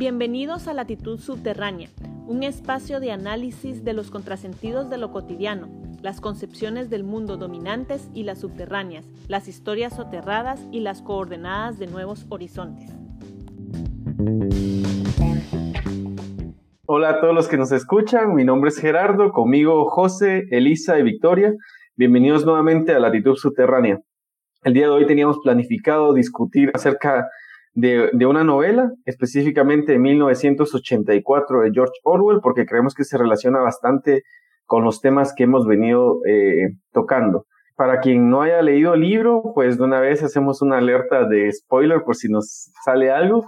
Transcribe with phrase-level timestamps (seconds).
[0.00, 1.90] Bienvenidos a Latitud Subterránea,
[2.26, 5.68] un espacio de análisis de los contrasentidos de lo cotidiano,
[6.00, 11.86] las concepciones del mundo dominantes y las subterráneas, las historias soterradas y las coordenadas de
[11.86, 12.88] nuevos horizontes.
[16.86, 21.02] Hola a todos los que nos escuchan, mi nombre es Gerardo, conmigo José, Elisa y
[21.02, 21.52] Victoria.
[21.94, 23.98] Bienvenidos nuevamente a Latitud Subterránea.
[24.64, 27.26] El día de hoy teníamos planificado discutir acerca
[27.74, 34.22] de, una novela, específicamente de 1984 de George Orwell, porque creemos que se relaciona bastante
[34.66, 37.46] con los temas que hemos venido eh, tocando.
[37.76, 41.50] Para quien no haya leído el libro, pues de una vez hacemos una alerta de
[41.52, 43.46] spoiler por si nos sale algo.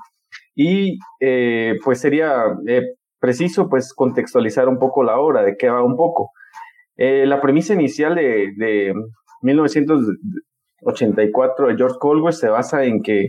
[0.54, 2.82] Y eh, pues sería eh,
[3.20, 6.30] preciso pues contextualizar un poco la obra, de qué va un poco.
[6.96, 8.94] la premisa inicial de, de
[9.42, 13.26] 1984 de George Orwell se basa en que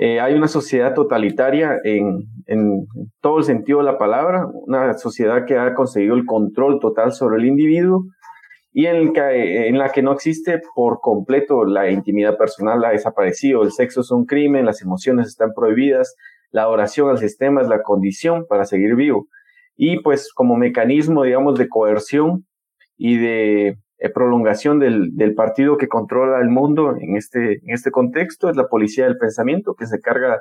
[0.00, 2.26] eh, hay una sociedad totalitaria en,
[3.20, 7.38] todo el sentido de la palabra, una sociedad que ha conseguido el control total sobre
[7.38, 8.04] el individuo
[8.72, 13.72] y en, en la que no existe por completo la intimidad personal, ha desaparecido, el
[13.72, 16.14] sexo es un crimen, las emociones están prohibidas,
[16.50, 19.26] la oración al sistema es la condición para seguir vivo.
[19.76, 22.46] Y pues como mecanismo, digamos, de coerción
[22.96, 27.90] y de eh, prolongación del, del, partido que controla el mundo en este, en este
[27.90, 30.40] contexto, es la policía del pensamiento que se carga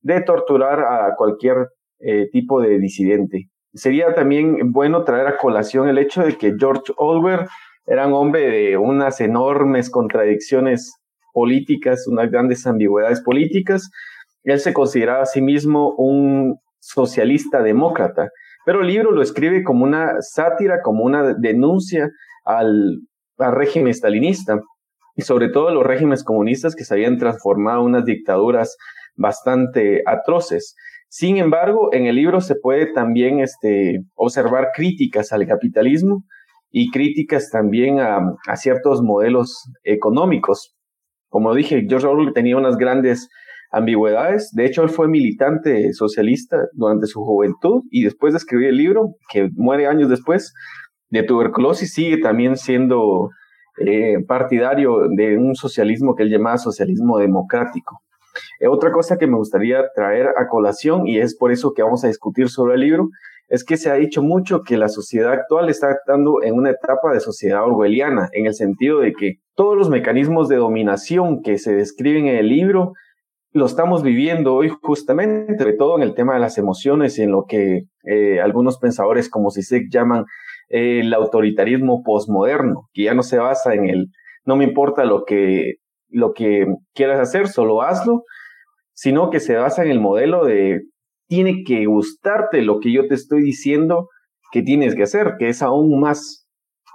[0.00, 3.48] de torturar a cualquier eh, tipo de disidente.
[3.74, 7.46] Sería también bueno traer a colación el hecho de que George Orwell
[7.86, 10.94] era un hombre de unas enormes contradicciones
[11.32, 13.90] políticas, unas grandes ambigüedades políticas.
[14.44, 18.30] Él se consideraba a sí mismo un socialista demócrata,
[18.64, 22.10] pero el libro lo escribe como una sátira, como una denuncia
[22.46, 23.00] al,
[23.38, 24.58] régimen stalinista
[25.14, 28.76] y sobre todo los regímenes comunistas que se habían transformado en unas dictaduras
[29.14, 30.74] bastante atroces.
[31.08, 36.24] Sin embargo, en el libro se puede también este, observar críticas al capitalismo
[36.70, 40.74] y críticas también a, a, ciertos modelos económicos.
[41.28, 43.28] Como dije, George Orwell tenía unas grandes
[43.70, 44.50] ambigüedades.
[44.52, 49.14] De hecho, él fue militante socialista durante su juventud y después de escribir el libro,
[49.30, 50.52] que muere años después,
[51.16, 53.30] de tuberculosis sigue también siendo
[53.78, 58.00] eh, partidario de un socialismo que él llamaba socialismo democrático.
[58.60, 62.04] Eh, otra cosa que me gustaría traer a colación, y es por eso que vamos
[62.04, 63.08] a discutir sobre el libro,
[63.48, 67.12] es que se ha dicho mucho que la sociedad actual está actuando en una etapa
[67.12, 71.74] de sociedad orwelliana, en el sentido de que todos los mecanismos de dominación que se
[71.74, 72.94] describen en el libro
[73.52, 77.30] lo estamos viviendo hoy justamente, sobre todo en el tema de las emociones y en
[77.30, 80.26] lo que eh, algunos pensadores como Sisek llaman
[80.68, 84.06] el autoritarismo posmoderno, que ya no se basa en el
[84.46, 85.74] no me importa lo que,
[86.08, 88.22] lo que quieras hacer, solo hazlo,
[88.94, 90.82] sino que se basa en el modelo de
[91.28, 94.08] tiene que gustarte lo que yo te estoy diciendo
[94.52, 96.46] que tienes que hacer, que es aún más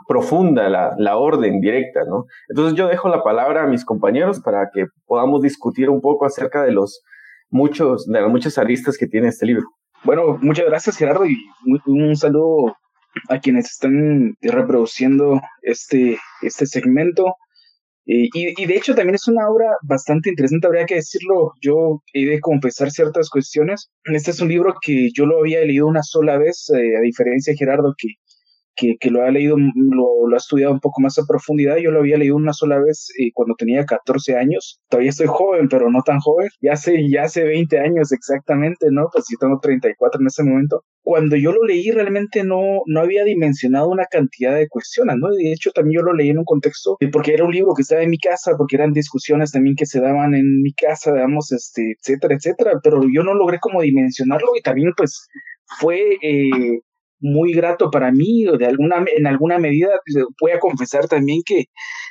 [0.07, 2.23] profunda la, la, orden directa, ¿no?
[2.49, 6.63] Entonces yo dejo la palabra a mis compañeros para que podamos discutir un poco acerca
[6.63, 7.03] de los
[7.49, 9.63] muchos, de las muchas aristas que tiene este libro.
[10.03, 11.37] Bueno, muchas gracias Gerardo y
[11.85, 12.73] un saludo
[13.29, 17.35] a quienes están reproduciendo este, este segmento.
[18.05, 22.25] y, y, de hecho también es una obra bastante interesante, habría que decirlo, yo he
[22.25, 23.89] de confesar ciertas cuestiones.
[24.05, 27.53] Este es un libro que yo lo había leído una sola vez, eh, a diferencia
[27.53, 28.09] de Gerardo, que
[28.75, 31.77] que, que, lo ha leído, lo, lo, ha estudiado un poco más a profundidad.
[31.77, 34.79] Yo lo había leído una sola vez eh, cuando tenía 14 años.
[34.89, 36.49] Todavía estoy joven, pero no tan joven.
[36.61, 39.07] Ya hace, ya hace 20 años exactamente, ¿no?
[39.11, 40.83] Pues yo tengo 34 en ese momento.
[41.03, 45.29] Cuando yo lo leí, realmente no, no había dimensionado una cantidad de cuestiones, ¿no?
[45.29, 48.03] De hecho, también yo lo leí en un contexto, porque era un libro que estaba
[48.03, 51.95] en mi casa, porque eran discusiones también que se daban en mi casa, digamos, este,
[51.99, 52.79] etcétera, etcétera.
[52.83, 55.27] Pero yo no logré como dimensionarlo y también, pues,
[55.79, 56.79] fue eh,
[57.21, 61.65] muy grato para mí, de alguna, en alguna medida pues, voy a confesar también que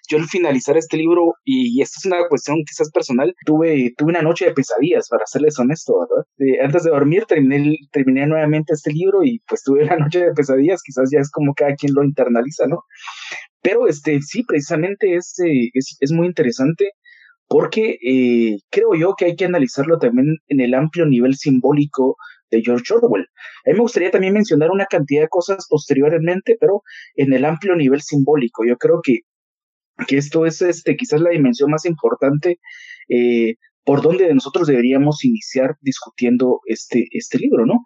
[0.08, 4.22] yo al finalizar este libro, y, esto es una cuestión quizás personal, tuve, tuve una
[4.22, 6.64] noche de pesadillas, para serles honesto, ¿verdad?
[6.64, 10.82] antes de dormir terminé, terminé nuevamente este libro y pues tuve una noche de pesadillas,
[10.82, 12.84] quizás ya es como cada quien lo internaliza, ¿no?
[13.62, 16.92] Pero este, sí, precisamente es, eh, es, es muy interesante
[17.50, 22.16] porque eh, creo yo que hay que analizarlo también en el amplio nivel simbólico
[22.50, 23.26] de George Orwell.
[23.66, 26.82] A mí me gustaría también mencionar una cantidad de cosas posteriormente, pero
[27.16, 28.64] en el amplio nivel simbólico.
[28.66, 29.20] Yo creo que,
[30.06, 32.58] que esto es este, quizás la dimensión más importante
[33.08, 33.54] eh,
[33.84, 37.84] por donde nosotros deberíamos iniciar discutiendo este, este libro, ¿no?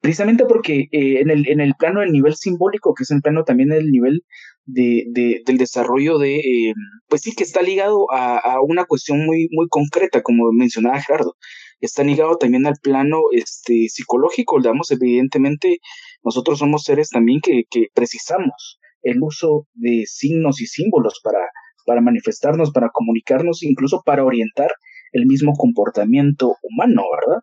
[0.00, 3.42] Precisamente porque eh, en, el, en el plano del nivel simbólico, que es el plano
[3.44, 4.22] también del nivel
[4.64, 6.74] de, de, del desarrollo de, eh,
[7.08, 11.36] pues sí, que está ligado a, a, una cuestión muy, muy concreta, como mencionaba Gerardo.
[11.80, 15.78] Está ligado también al plano este, psicológico, digamos, evidentemente
[16.22, 21.40] nosotros somos seres también que, que precisamos el uso de signos y símbolos para,
[21.86, 24.70] para manifestarnos, para comunicarnos, incluso para orientar
[25.12, 27.42] el mismo comportamiento humano, ¿verdad?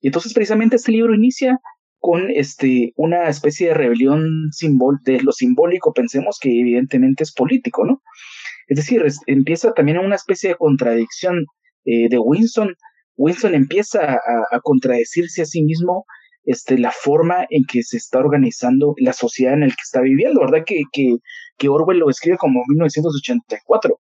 [0.00, 1.58] Y entonces precisamente este libro inicia
[1.98, 7.84] con este, una especie de rebelión simbol de lo simbólico, pensemos que evidentemente es político,
[7.84, 8.02] ¿no?
[8.68, 11.46] Es decir, empieza también una especie de contradicción
[11.84, 12.74] eh, de Winston.
[13.16, 16.04] Winston empieza a, contradecirse a sí mismo
[16.44, 20.40] este, la forma en que se está organizando la sociedad en la que está viviendo,
[20.40, 20.64] ¿verdad?
[20.64, 21.16] Que, que,
[21.58, 23.98] que Orwell lo escribe como 1984.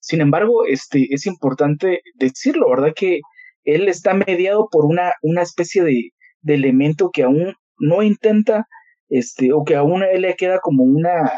[0.00, 2.92] Sin embargo, este, es importante decirlo, ¿verdad?
[2.96, 3.20] Que
[3.64, 6.10] él está mediado por una, una especie de,
[6.40, 8.66] de elemento que aún no intenta,
[9.08, 11.30] este, o que aún a él le queda como una,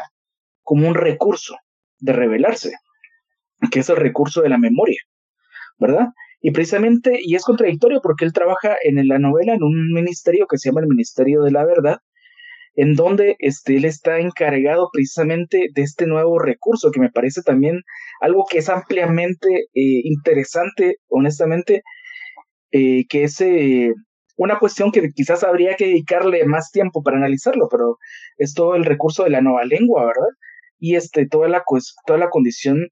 [0.63, 1.55] como un recurso
[1.99, 2.73] de revelarse,
[3.71, 5.01] que es el recurso de la memoria,
[5.77, 6.09] ¿verdad?
[6.47, 10.57] Y precisamente, y es contradictorio porque él trabaja en la novela en un ministerio que
[10.57, 11.97] se llama el Ministerio de la Verdad,
[12.75, 17.81] en donde este, él está encargado precisamente de este nuevo recurso, que me parece también
[18.21, 21.81] algo que es ampliamente eh, interesante, honestamente,
[22.71, 23.91] eh, que es eh,
[24.37, 27.97] una cuestión que quizás habría que dedicarle más tiempo para analizarlo, pero
[28.37, 30.29] es todo el recurso de la nueva lengua, ¿verdad?
[30.79, 31.65] Y este, toda, la,
[32.05, 32.87] toda la condición,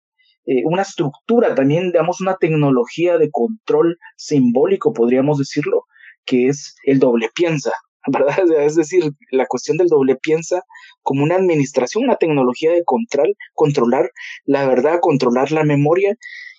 [0.45, 5.83] eh, una estructura, también, digamos, una tecnología de control simbólico, podríamos decirlo,
[6.25, 7.71] que es el doble piensa,
[8.11, 8.39] ¿verdad?
[8.59, 10.61] Es decir, la cuestión del doble piensa
[11.01, 14.11] como una administración, una tecnología de control, controlar
[14.45, 16.15] la verdad, controlar la memoria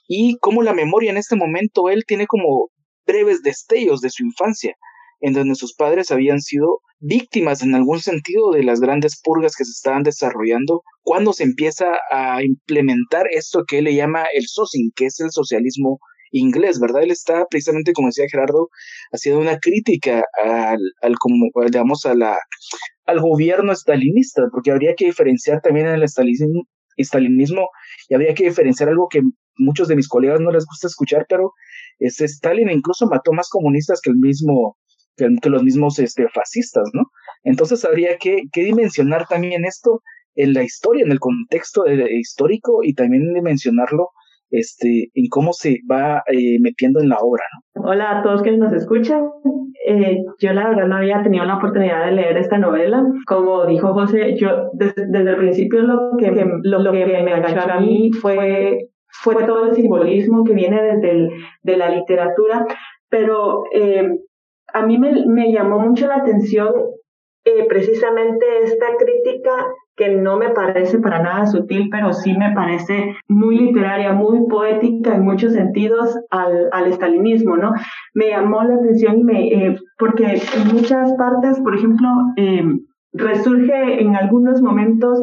[0.09, 2.71] y cómo la memoria en este momento él tiene como
[3.07, 4.75] breves destellos de su infancia,
[5.21, 9.65] en donde sus padres habían sido víctimas en algún sentido de las grandes purgas que
[9.65, 14.91] se estaban desarrollando cuando se empieza a implementar esto que él le llama el socing,
[14.95, 15.99] que es el socialismo
[16.33, 17.03] inglés, ¿verdad?
[17.03, 18.69] Él está precisamente, como decía Gerardo,
[19.13, 22.37] haciendo una crítica al, al como, digamos, a la,
[23.07, 26.63] al gobierno estalinista, porque habría que diferenciar también el estalinismo,
[26.97, 27.69] estalinismo
[28.09, 29.23] y habría que diferenciar algo que
[29.59, 31.53] muchos de mis colegas no les gusta escuchar, pero
[31.99, 34.77] este Stalin incluso mató más comunistas que el mismo
[35.17, 37.05] que, los mismos este, fascistas, ¿no?
[37.43, 40.03] Entonces habría que, que, dimensionar también esto
[40.35, 44.11] en la historia, en el contexto histórico y también dimensionarlo
[44.51, 47.43] este, en cómo se va eh, metiendo en la obra.
[47.75, 47.89] ¿no?
[47.89, 49.29] Hola a todos que nos escuchan.
[49.89, 53.05] Eh, yo la verdad no había tenido la oportunidad de leer esta novela.
[53.27, 56.31] Como dijo José, yo desde, desde el principio lo que,
[56.63, 61.31] lo, que me enganchó a mí fue fue todo el simbolismo que viene desde
[61.63, 62.67] de la literatura,
[63.09, 64.11] pero eh,
[64.73, 66.73] a mí me, llamó mucho la atención
[67.45, 69.53] eh, precisamente esta crítica
[69.97, 75.15] que no me parece para nada sutil, pero sí me parece muy literaria, muy poética
[75.15, 77.73] en muchos sentidos al, al estalinismo, ¿no?
[78.13, 82.63] Me llamó la atención me, eh, porque en muchas partes, por ejemplo, eh,
[83.13, 85.21] resurge en algunos momentos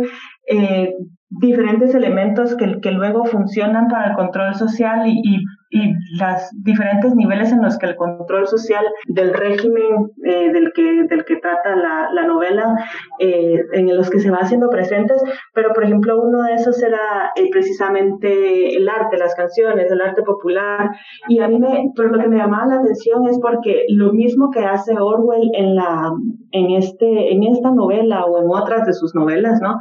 [0.48, 0.96] eh,
[1.40, 5.44] diferentes elementos que, que luego funcionan para el control social y, y
[5.74, 11.04] y los diferentes niveles en los que el control social del régimen eh, del, que,
[11.10, 12.76] del que trata la, la novela,
[13.18, 15.20] eh, en los que se va haciendo presentes,
[15.52, 20.22] pero por ejemplo uno de esos era eh, precisamente el arte, las canciones, el arte
[20.22, 20.92] popular,
[21.28, 24.52] y a mí me, pero lo que me llamaba la atención es porque lo mismo
[24.52, 26.12] que hace Orwell en, la,
[26.52, 29.80] en, este, en esta novela o en otras de sus novelas, ¿no?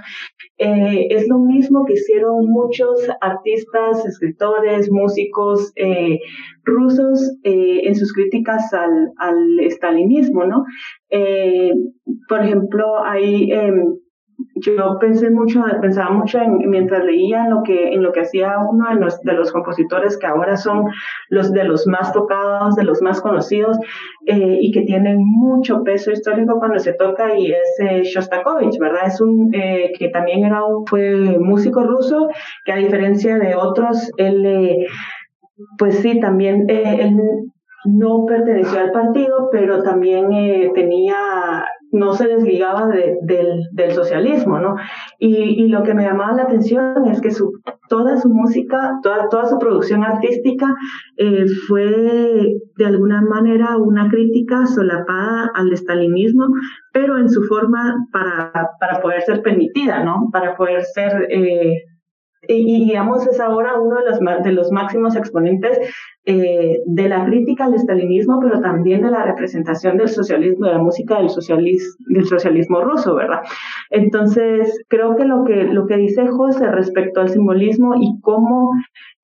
[0.56, 6.20] es lo mismo que hicieron muchos artistas, escritores, músicos, eh,
[6.64, 10.64] rusos eh, en sus críticas al, al estalinismo, ¿no?
[11.10, 11.72] Eh,
[12.28, 13.96] por ejemplo, hay em,
[14.64, 18.58] yo pensé mucho, pensaba mucho en, mientras leía en lo que, en lo que hacía
[18.58, 20.86] uno de los, de los compositores que ahora son
[21.28, 23.78] los de los más tocados, de los más conocidos
[24.26, 29.06] eh, y que tienen mucho peso histórico cuando se toca y es eh, Shostakovich, ¿verdad?
[29.06, 32.28] Es un eh, que también era un, fue músico ruso
[32.64, 34.86] que a diferencia de otros, él
[35.78, 37.20] pues sí, también eh, él
[37.84, 44.58] no perteneció al partido, pero también eh, tenía, no se desligaba de, del, del, socialismo,
[44.58, 44.76] ¿no?
[45.18, 47.52] Y, y, lo que me llamaba la atención es que su,
[47.88, 50.74] toda su música, toda, toda su producción artística
[51.18, 56.46] eh, fue de alguna manera una crítica solapada al estalinismo,
[56.92, 60.30] pero en su forma para, para poder ser permitida, ¿no?
[60.32, 61.28] Para poder ser...
[61.30, 61.84] Eh,
[62.48, 65.78] y, digamos es ahora uno de los, de los máximos exponentes
[66.24, 70.78] eh, de la crítica al estalinismo, pero también de la representación del socialismo, de la
[70.78, 73.40] música del, socialismo del socialismo ruso, ¿verdad?
[73.90, 78.70] Entonces, creo que lo que, lo que dice José respecto al simbolismo y cómo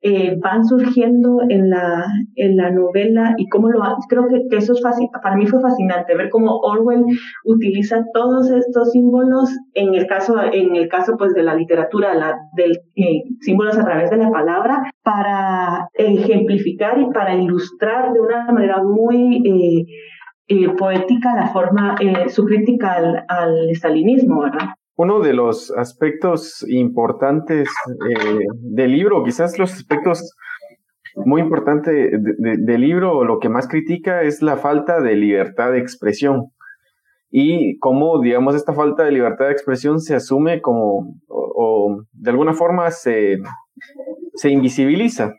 [0.00, 4.80] eh, van surgiendo en la, en la novela y cómo lo creo que, eso es
[4.80, 7.04] fácil, para mí fue fascinante ver cómo Orwell
[7.44, 12.38] utiliza todos estos símbolos en el caso en el caso pues de la literatura la,
[12.54, 18.44] del eh, símbolos a través de la palabra para ejemplificar y para ilustrar de una
[18.52, 19.42] manera muy
[20.46, 21.96] eh, poética la forma
[22.28, 24.68] su crítica al, al estalinismo, ¿verdad?
[24.98, 27.68] Uno de los aspectos importantes
[28.10, 30.34] eh, del libro, quizás los aspectos
[31.14, 36.50] muy importantes del libro, lo que más critica es la falta de libertad de expresión.
[37.30, 42.54] Y cómo, digamos, esta falta de libertad de expresión se asume como, o, de alguna
[42.54, 43.38] forma se,
[44.34, 45.32] se invisibiliza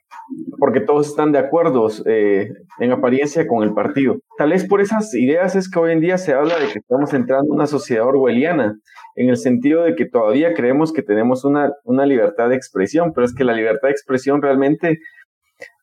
[0.59, 4.17] porque todos están de acuerdo eh, en apariencia con el partido.
[4.38, 7.13] Tal vez por esas ideas es que hoy en día se habla de que estamos
[7.13, 8.77] entrando en una sociedad orwelliana,
[9.15, 13.25] en el sentido de que todavía creemos que tenemos una, una libertad de expresión, pero
[13.25, 15.00] es que la libertad de expresión realmente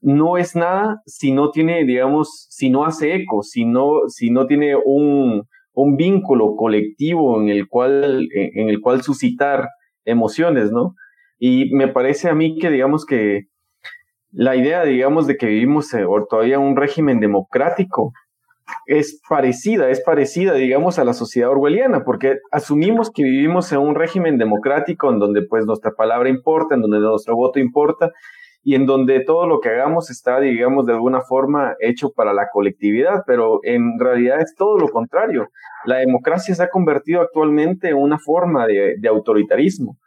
[0.01, 4.47] no es nada si no tiene, digamos, si no hace eco, si no, si no
[4.47, 5.43] tiene un,
[5.75, 9.69] un vínculo colectivo en el cual, en el cual suscitar
[10.05, 10.95] emociones, ¿no?
[11.39, 13.49] Y me parece a mí que, digamos, que
[14.33, 18.13] la idea, digamos, de que vivimos eh, todavía en un régimen democrático
[18.87, 23.95] es parecida, es parecida, digamos, a la sociedad orwelliana, porque asumimos que vivimos en un
[23.95, 28.11] régimen democrático en donde pues nuestra palabra importa, en donde nuestro voto importa
[28.65, 32.49] y en donde todo lo que hagamos está, digamos, de alguna forma hecho para la
[32.53, 35.49] colectividad, pero en realidad es todo lo contrario.
[35.85, 39.99] La democracia se ha convertido actualmente en una forma de, de autoritarismo,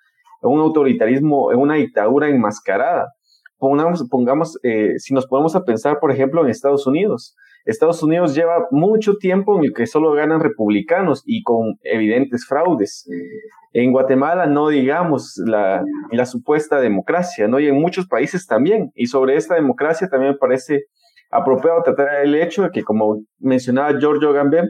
[0.41, 3.13] en un autoritarismo, en una dictadura enmascarada
[3.59, 7.35] pongamos, pongamos eh, si nos ponemos a pensar, por ejemplo, en Estados Unidos.
[7.65, 13.05] Estados Unidos lleva mucho tiempo en el que solo ganan republicanos y con evidentes fraudes.
[13.73, 17.59] En Guatemala no digamos la, la supuesta democracia, ¿no?
[17.59, 18.91] Y en muchos países también.
[18.95, 20.85] Y sobre esta democracia también me parece
[21.29, 24.67] apropiado tratar el hecho de que, como mencionaba Giorgio Gambem,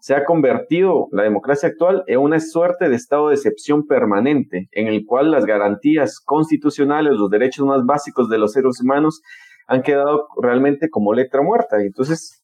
[0.00, 4.86] se ha convertido la democracia actual en una suerte de estado de excepción permanente, en
[4.86, 9.22] el cual las garantías constitucionales, los derechos más básicos de los seres humanos
[9.66, 11.80] han quedado realmente como letra muerta.
[11.80, 12.42] Entonces,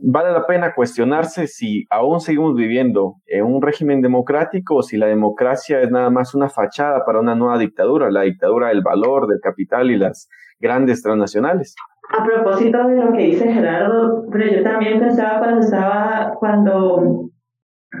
[0.00, 5.06] vale la pena cuestionarse si aún seguimos viviendo en un régimen democrático o si la
[5.06, 9.40] democracia es nada más una fachada para una nueva dictadura, la dictadura del valor, del
[9.40, 10.28] capital y las
[10.60, 11.74] grandes transnacionales.
[12.10, 17.28] A propósito de lo que dice Gerardo, pero yo también pensaba cuando estaba, cuando,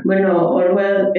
[0.04, 1.12] bueno, Orwell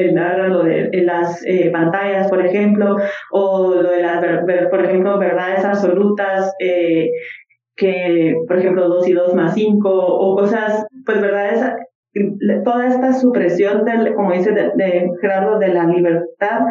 [0.50, 2.98] lo de las eh, pantallas, por ejemplo,
[3.32, 4.24] o lo de las,
[4.72, 7.12] por ejemplo, verdades absolutas, eh,
[7.76, 11.64] que, por ejemplo, 2 y 2 más 5, o cosas, pues verdades
[12.64, 16.62] toda esta supresión, del, como dice de, Gerardo, de la libertad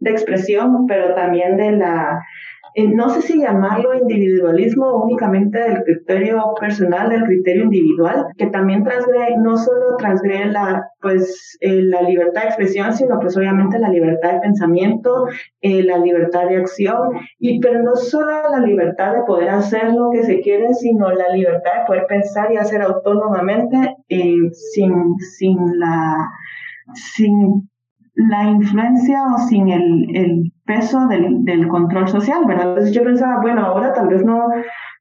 [0.00, 2.20] de expresión, pero también de la
[2.74, 8.84] eh, no sé si llamarlo individualismo únicamente del criterio personal, del criterio individual, que también
[8.84, 13.88] transgrede, no solo transgrede la, pues, eh, la libertad de expresión, sino pues obviamente la
[13.88, 15.26] libertad de pensamiento,
[15.60, 16.98] eh, la libertad de acción,
[17.38, 21.28] y pero no solo la libertad de poder hacer lo que se quiere, sino la
[21.30, 26.16] libertad de poder pensar y hacer autónomamente sin, sin la
[26.94, 27.68] sin
[28.14, 32.68] la influencia o sin el, el peso del, del, control social, ¿verdad?
[32.68, 34.48] Entonces yo pensaba, bueno, ahora tal vez no,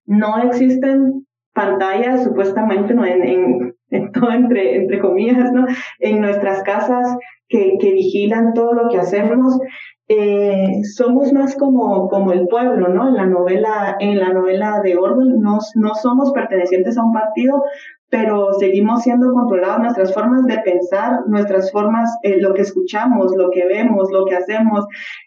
[0.05, 3.05] no existen pantallas supuestamente, ¿no?
[3.05, 3.75] En,
[4.13, 5.65] todo entre, comillas, ¿no?
[5.99, 7.17] En nuestras casas
[7.49, 9.59] que, que vigilan todo lo que hacemos.
[10.09, 13.09] Eh, somos más como, como el pueblo, ¿no?
[13.09, 17.61] En la novela, en la novela de Orwell no, no somos pertenecientes a un partido,
[18.09, 23.49] pero seguimos siendo controlados nuestras formas de pensar, nuestras formas, eh, lo que escuchamos, lo
[23.49, 24.85] que vemos, lo que hacemos,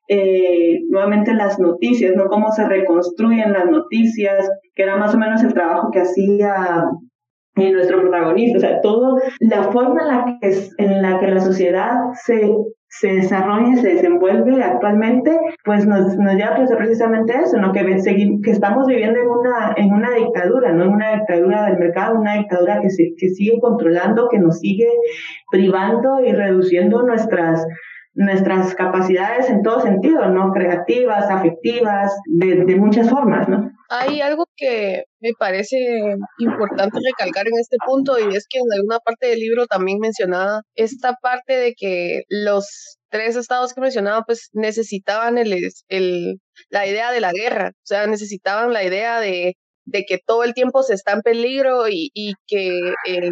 [0.08, 2.26] eh, nuevamente las noticias, ¿no?
[2.26, 6.84] Cómo se reconstruyen las noticias, que era más o menos el trabajo que hacía
[7.56, 11.40] eh, nuestro protagonista, o sea, todo, la forma en la que, en la, que la
[11.40, 11.94] sociedad
[12.24, 12.50] se
[12.90, 17.72] se desarrolla y se desenvuelve actualmente, pues nos, nos lleva pues, precisamente a eso, ¿no?
[17.72, 20.84] Que, que estamos viviendo en una, en una dictadura, ¿no?
[20.84, 24.88] En una dictadura del mercado, una dictadura que, se, que sigue controlando, que nos sigue
[25.52, 27.64] privando y reduciendo nuestras,
[28.14, 30.52] nuestras capacidades en todo sentido, ¿no?
[30.52, 33.70] Creativas, afectivas, de, de muchas formas, ¿no?
[33.88, 35.76] Hay algo que me parece
[36.38, 40.62] importante recalcar en este punto y es que en alguna parte del libro también mencionaba
[40.74, 45.52] esta parte de que los tres estados que mencionaba pues necesitaban el,
[45.88, 49.56] el, la idea de la guerra, o sea, necesitaban la idea de,
[49.90, 53.30] de que todo el tiempo se está en peligro y, y que eh,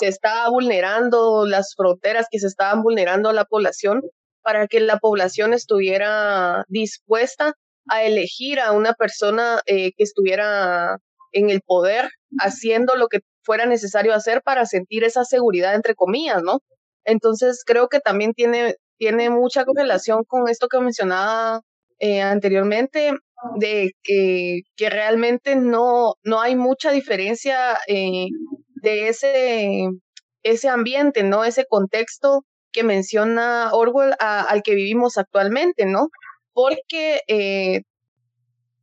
[0.00, 4.02] se está vulnerando las fronteras, que se estaban vulnerando a la población
[4.42, 7.54] para que la población estuviera dispuesta
[7.90, 10.98] a elegir a una persona eh, que estuviera
[11.32, 12.08] en el poder
[12.40, 16.60] haciendo lo que fuera necesario hacer para sentir esa seguridad, entre comillas, ¿no?
[17.04, 21.60] Entonces creo que también tiene, tiene mucha correlación con esto que mencionaba
[21.98, 23.12] eh, anteriormente,
[23.56, 28.26] de que, que, realmente no, no hay mucha diferencia eh,
[28.82, 29.88] de ese,
[30.42, 31.44] ese ambiente, ¿no?
[31.44, 36.08] Ese contexto que menciona Orwell al que vivimos actualmente, ¿no?
[36.52, 37.82] Porque eh,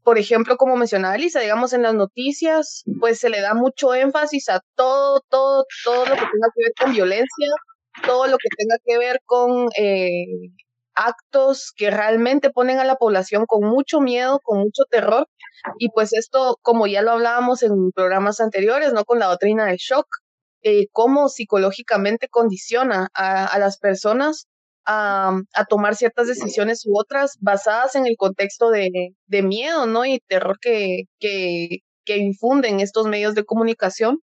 [0.06, 4.50] por ejemplo, como mencionaba Lisa, digamos en las noticias, pues se le da mucho énfasis
[4.50, 7.48] a todo, todo, todo lo que tenga que ver con violencia,
[8.06, 10.26] todo lo que tenga que ver con eh,
[10.96, 15.28] actos que realmente ponen a la población con mucho miedo, con mucho terror.
[15.80, 19.06] Y pues esto, como ya lo hablábamos en programas anteriores, ¿no?
[19.06, 20.08] Con la doctrina del shock,
[20.64, 24.48] eh, cómo psicológicamente condiciona a, las personas
[24.86, 30.06] a, tomar ciertas decisiones u otras basadas en el contexto de, miedo, ¿no?
[30.06, 31.08] Y terror que
[32.08, 34.20] infunden estos medios de comunicación.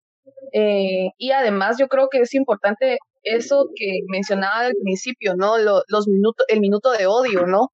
[0.54, 5.58] Eh, y además yo creo que es importante eso que mencionaba al principio, ¿no?
[5.58, 7.72] los minutos, el minuto de odio, ¿no?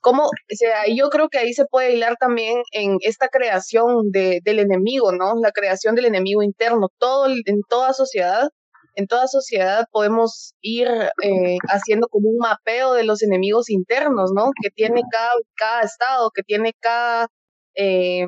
[0.00, 4.40] Como, o sea, yo creo que ahí se puede hilar también en esta creación de,
[4.44, 5.34] del enemigo, ¿no?
[5.42, 6.90] La creación del enemigo interno.
[6.98, 8.48] Todo, en toda sociedad
[8.96, 10.88] en toda sociedad podemos ir
[11.22, 14.50] eh, haciendo como un mapeo de los enemigos internos, ¿no?
[14.62, 17.28] Que tiene cada, cada estado, que tiene cada,
[17.74, 18.26] eh,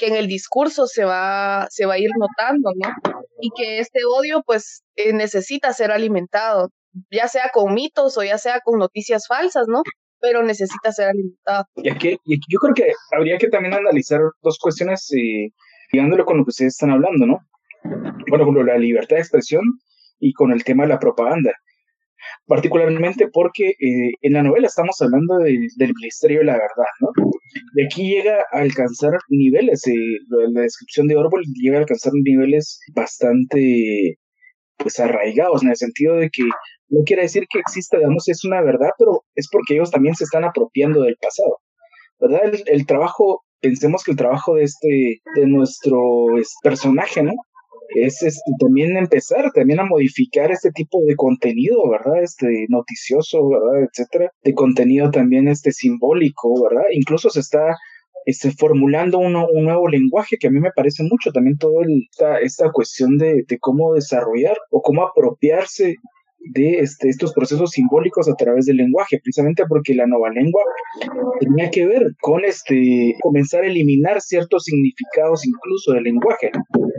[0.00, 2.88] que en el discurso se va, se va a ir notando, ¿no?
[3.42, 6.70] Y que este odio, pues, eh, necesita ser alimentado,
[7.10, 9.82] ya sea con mitos o ya sea con noticias falsas, ¿no?
[10.18, 11.66] Pero necesita ser alimentado.
[11.76, 15.50] Y aquí, yo creo que habría que también analizar dos cuestiones, eh,
[15.92, 17.38] ligándolo con lo que ustedes están hablando, ¿no?
[18.28, 19.62] bueno, con la libertad de expresión
[20.18, 21.52] y con el tema de la propaganda.
[22.46, 27.08] Particularmente porque eh, en la novela estamos hablando del Ministerio de la Verdad, ¿no?
[27.74, 29.94] Y aquí llega a alcanzar niveles, eh,
[30.52, 34.18] la descripción de Orwell llega a alcanzar niveles bastante
[34.76, 36.42] pues arraigados en el sentido de que
[36.88, 40.24] no quiere decir que exista, digamos, es una verdad, pero es porque ellos también se
[40.24, 41.58] están apropiando del pasado,
[42.18, 42.40] ¿verdad?
[42.44, 46.00] El, el trabajo, pensemos que el trabajo de este, de nuestro
[46.62, 47.32] personaje, ¿no?
[47.94, 52.22] Es este, también empezar también a modificar este tipo de contenido, ¿verdad?
[52.22, 53.88] Este noticioso, ¿verdad?
[53.88, 56.84] Etcétera, de contenido también este simbólico, ¿verdad?
[56.92, 57.76] Incluso se está
[58.26, 62.70] este, formulando un nuevo lenguaje que a mí me parece mucho también toda esta, esta
[62.70, 65.96] cuestión de, de cómo desarrollar o cómo apropiarse
[66.40, 70.62] de este, estos procesos simbólicos a través del lenguaje, precisamente porque la nueva lengua
[71.38, 76.50] tenía que ver con este, comenzar a eliminar ciertos significados incluso del lenguaje,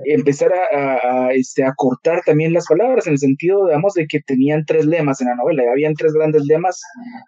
[0.05, 4.19] empezar a, a, este, a cortar también las palabras en el sentido, digamos, de que
[4.21, 6.81] tenían tres lemas en la novela, habían tres grandes lemas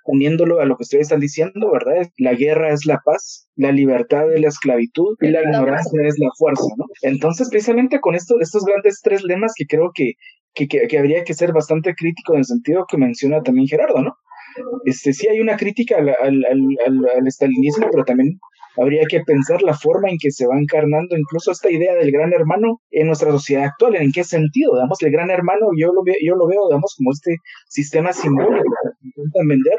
[0.06, 2.08] uniéndolo a lo que ustedes están diciendo, ¿verdad?
[2.18, 6.30] La guerra es la paz, la libertad es la esclavitud y la ignorancia es la
[6.38, 6.86] fuerza, ¿no?
[7.02, 10.14] Entonces, precisamente con esto, estos grandes tres lemas que creo que
[10.56, 14.16] que, que, habría que ser bastante crítico en el sentido que menciona también Gerardo, ¿no?
[14.86, 18.40] Este, sí hay una crítica al, al, al, al estalinismo, pero también
[18.78, 22.34] habría que pensar la forma en que se va encarnando incluso esta idea del gran
[22.34, 26.16] hermano en nuestra sociedad actual, en qué sentido, digamos, el gran hermano yo lo, veo,
[26.26, 27.38] yo lo veo, como este
[27.68, 28.64] sistema simbólico
[29.02, 29.78] que intentan vender,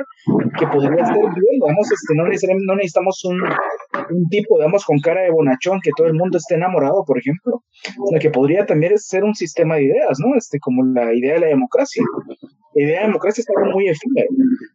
[0.58, 4.98] que podría ser bien, digamos, este, no, necesariamente, no necesitamos un, un tipo, digamos, con
[5.00, 8.96] cara de bonachón, que todo el mundo esté enamorado, por ejemplo, sino que podría también
[8.96, 10.36] ser un sistema de ideas, ¿no?
[10.36, 12.02] Este, como la idea de la democracia.
[12.74, 14.28] La idea de democracia es algo muy efímero,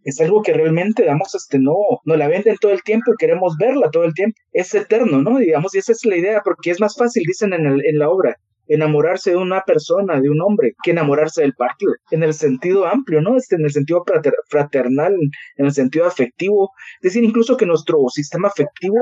[0.03, 3.55] es algo que realmente, digamos, este, no, no la venden todo el tiempo y queremos
[3.59, 4.37] verla todo el tiempo.
[4.53, 5.37] Es eterno, ¿no?
[5.37, 8.09] Digamos, y esa es la idea, porque es más fácil, dicen en, el, en la
[8.09, 8.37] obra,
[8.69, 13.19] enamorarse de una persona, de un hombre, que enamorarse del partido, en el sentido amplio,
[13.19, 13.35] ¿no?
[13.35, 14.03] Este, en el sentido
[14.47, 15.15] fraternal,
[15.57, 18.95] en el sentido afectivo, es decir, incluso que nuestro sistema afectivo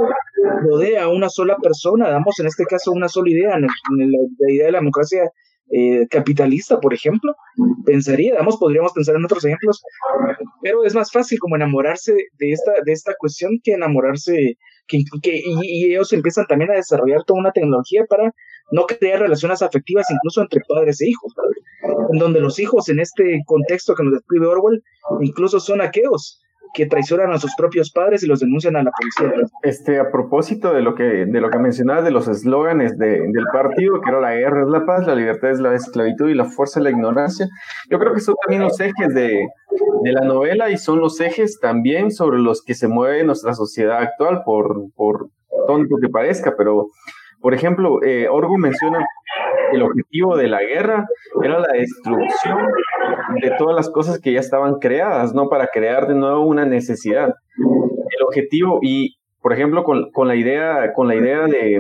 [0.64, 4.66] rodea a una sola persona, damos en este caso una sola idea, en, la, idea
[4.68, 5.30] de la democracia
[5.70, 7.36] eh, capitalista, por ejemplo,
[7.86, 9.84] pensaría, damos, podríamos pensar en otros ejemplos,
[10.62, 15.86] pero es más fácil como enamorarse de esta, de esta cuestión que enamorarse, que, y,
[15.86, 18.34] ellos empiezan también a desarrollar toda una tecnología para
[18.72, 21.34] no crear relaciones afectivas incluso entre padres e hijos,
[22.14, 24.84] en donde los hijos en este contexto que nos describe Orwell
[25.22, 26.42] incluso son aqueos
[26.74, 29.48] que traicionan a sus propios padres y los denuncian a la policía.
[29.64, 33.46] Este, a propósito de lo que, de lo que mencionabas de los eslóganes de, del
[33.52, 36.46] partido, que era la guerra es la paz, la libertad es la esclavitud y la
[36.46, 37.48] fuerza es la ignorancia,
[37.90, 39.48] yo creo que son también los ejes de,
[40.04, 44.00] de la novela y son los ejes también sobre los que se mueve nuestra sociedad
[44.00, 45.30] actual, por, por
[45.68, 46.88] tonto que parezca, pero
[47.42, 49.06] por ejemplo, eh, Orgo menciona
[49.72, 51.06] el objetivo de la guerra
[51.44, 52.58] era la destrucción
[53.42, 55.50] de todas las cosas que ya estaban creadas, ¿no?
[55.50, 57.34] Para crear de nuevo una necesidad.
[57.58, 61.80] El objetivo, y por ejemplo, con, con, la idea, con la idea de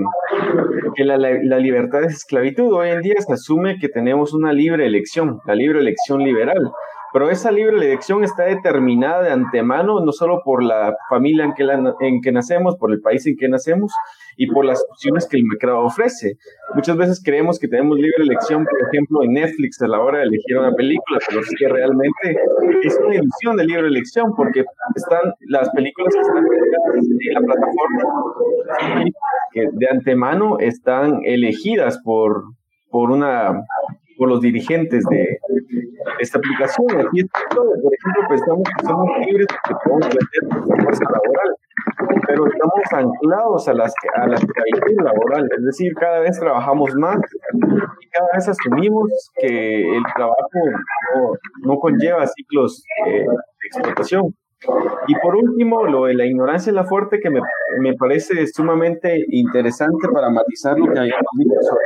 [0.95, 2.71] que la, la, libertad es esclavitud.
[2.73, 6.71] Hoy en día se asume que tenemos una libre elección, la libre elección liberal.
[7.13, 11.63] Pero esa libre elección está determinada de antemano, no solo por la familia en que,
[12.01, 13.91] en que nacemos, por el país en que nacemos
[14.35, 16.37] y por las opciones que el mercado ofrece.
[16.75, 20.25] Muchas veces creemos que tenemos libre elección, por ejemplo, en Netflix a la hora de
[20.25, 22.37] elegir una película, pero es que realmente
[22.83, 24.63] es una ilusión de libre elección, porque
[24.95, 29.05] están las películas que están en la plataforma
[29.51, 32.43] que de antemano están elegidas por,
[32.89, 33.63] por una
[34.17, 35.39] por los dirigentes de
[36.19, 36.87] esta aplicación.
[36.91, 41.55] Aquí, por ejemplo, pensamos que somos libres porque podemos vender fuerza laboral,
[42.27, 47.17] pero estamos anclados a las a la esclavitud laboral, es decir, cada vez trabajamos más
[47.53, 50.59] y cada vez asumimos que el trabajo
[51.63, 54.33] no, conlleva ciclos eh, de explotación.
[55.07, 57.41] Y por último, lo de la ignorancia es la fuerte que me,
[57.79, 61.77] me parece sumamente interesante para matizar lo que habíamos dicho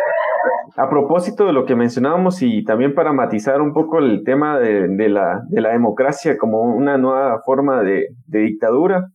[0.78, 5.10] a propósito de lo que mencionábamos y también para matizar un poco el tema de,
[5.10, 9.08] la, democracia como una nueva forma de, dictadura,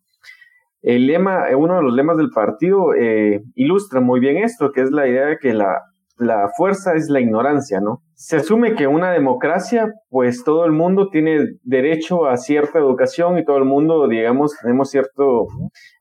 [0.83, 4.91] el lema, uno de los lemas del partido eh, ilustra muy bien esto, que es
[4.91, 5.81] la idea de que la,
[6.19, 8.03] la fuerza es la ignorancia, ¿no?
[8.15, 13.45] Se asume que una democracia, pues todo el mundo tiene derecho a cierta educación y
[13.45, 15.47] todo el mundo, digamos, tenemos cierto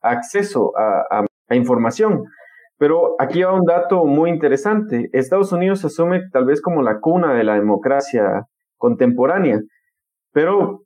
[0.02, 2.24] acceso a información.
[2.78, 5.08] Pero aquí va un dato muy interesante.
[5.12, 8.44] Estados Unidos se asume tal vez como la cuna de la democracia
[8.76, 9.60] contemporánea,
[10.32, 10.82] pero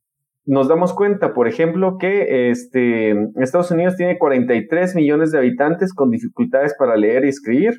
[0.46, 6.10] nos damos cuenta, por ejemplo, que este, Estados Unidos tiene 43 millones de habitantes con
[6.10, 7.74] dificultades para leer y escribir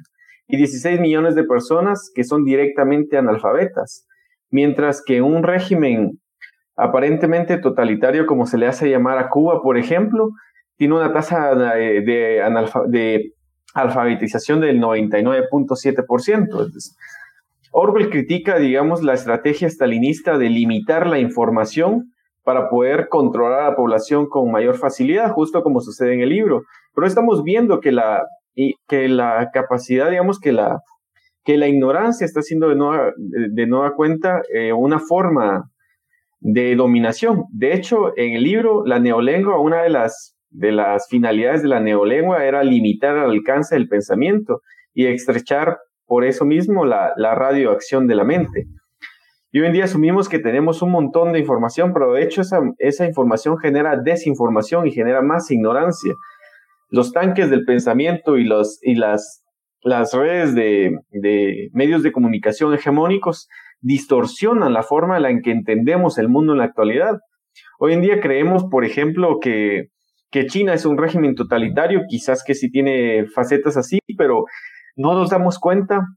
[0.51, 4.05] y 16 millones de personas que son directamente analfabetas,
[4.49, 6.19] mientras que un régimen
[6.75, 10.31] aparentemente totalitario como se le hace llamar a Cuba, por ejemplo,
[10.75, 13.31] tiene una tasa de,
[13.73, 16.69] alfabetización del 99.7%.
[17.71, 22.11] Orwell critica, digamos, la estrategia stalinista de limitar la información
[22.43, 26.63] para poder controlar a la población con mayor facilidad, justo como sucede en el libro.
[26.93, 28.25] Pero estamos viendo que la,
[28.87, 30.81] que la capacidad, digamos, que la,
[31.43, 35.69] que la ignorancia está siendo de nueva, de nueva cuenta eh, una forma
[36.39, 37.45] de dominación.
[37.51, 41.79] De hecho, en el libro, la neolengua, una de las de las finalidades de la
[41.79, 44.61] neolengua era limitar el alcance del pensamiento
[44.93, 48.67] y estrechar por eso mismo la, radioacción de la mente.
[49.53, 52.59] Y hoy en día asumimos que tenemos un montón de información, pero de hecho esa,
[52.77, 56.13] esa información genera desinformación y genera más ignorancia.
[56.91, 59.43] Los tanques del pensamiento y, los, y las,
[59.83, 63.47] redes de, de medios de comunicación hegemónicos
[63.79, 67.17] distorsionan la forma en la que entendemos el mundo en la actualidad.
[67.79, 69.87] Hoy en día creemos, por ejemplo, que
[70.31, 74.45] que China es un régimen totalitario, quizás que sí tiene facetas así, pero
[74.95, 76.07] no nos damos cuenta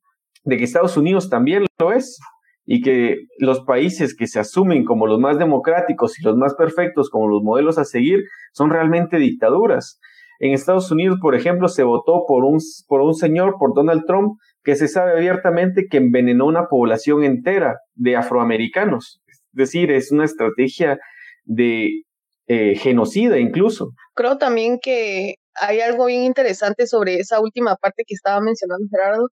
[0.45, 2.19] de que Estados Unidos también lo es
[2.65, 7.11] y que los países que se asumen como los más democráticos y los más perfectos
[7.11, 8.21] como los modelos a seguir
[8.53, 10.01] son realmente dictaduras.
[10.41, 14.39] En Estados Unidos, por ejemplo, se votó por un, por un señor, por Donald Trump,
[14.63, 19.21] que se sabe abiertamente que envenenó una población entera de afroamericanos.
[19.27, 20.99] Es decir, es una estrategia
[21.45, 22.03] de
[22.47, 23.91] eh, genocida incluso.
[24.15, 29.29] Creo también que hay algo bien interesante sobre esa última parte que estaba mencionando Gerardo,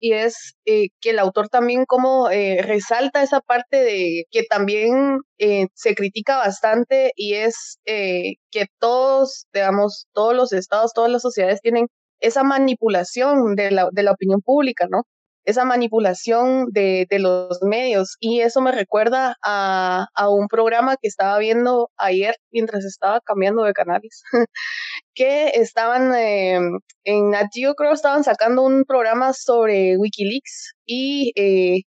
[0.00, 5.20] y es eh, que el autor también como eh, resalta esa parte de que también
[5.74, 11.86] se critica bastante y es que todos, digamos, todos los estados, todas las sociedades tienen
[12.20, 15.04] esa manipulación de la, de la opinión pública, ¿no?
[15.44, 18.16] Esa manipulación de, los medios.
[18.20, 23.64] Y eso me recuerda a, a, un programa que estaba viendo ayer mientras estaba cambiando
[23.64, 24.22] de canales,
[25.14, 26.58] que estaban eh,
[27.04, 31.82] en Nat creo estaban sacando un programa sobre Wikileaks y eh,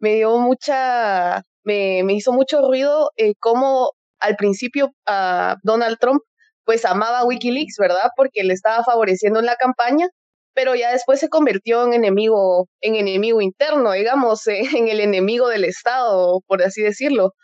[0.00, 6.22] me dio mucha, me, me hizo mucho ruido eh, cómo al principio a Donald Trump
[6.64, 8.10] pues amaba Wikileaks, ¿verdad?
[8.16, 10.08] Porque le estaba favoreciendo en la campaña
[10.54, 15.64] pero ya después se convirtió en enemigo, en enemigo interno, digamos, en el enemigo del
[15.64, 17.34] Estado, por así decirlo.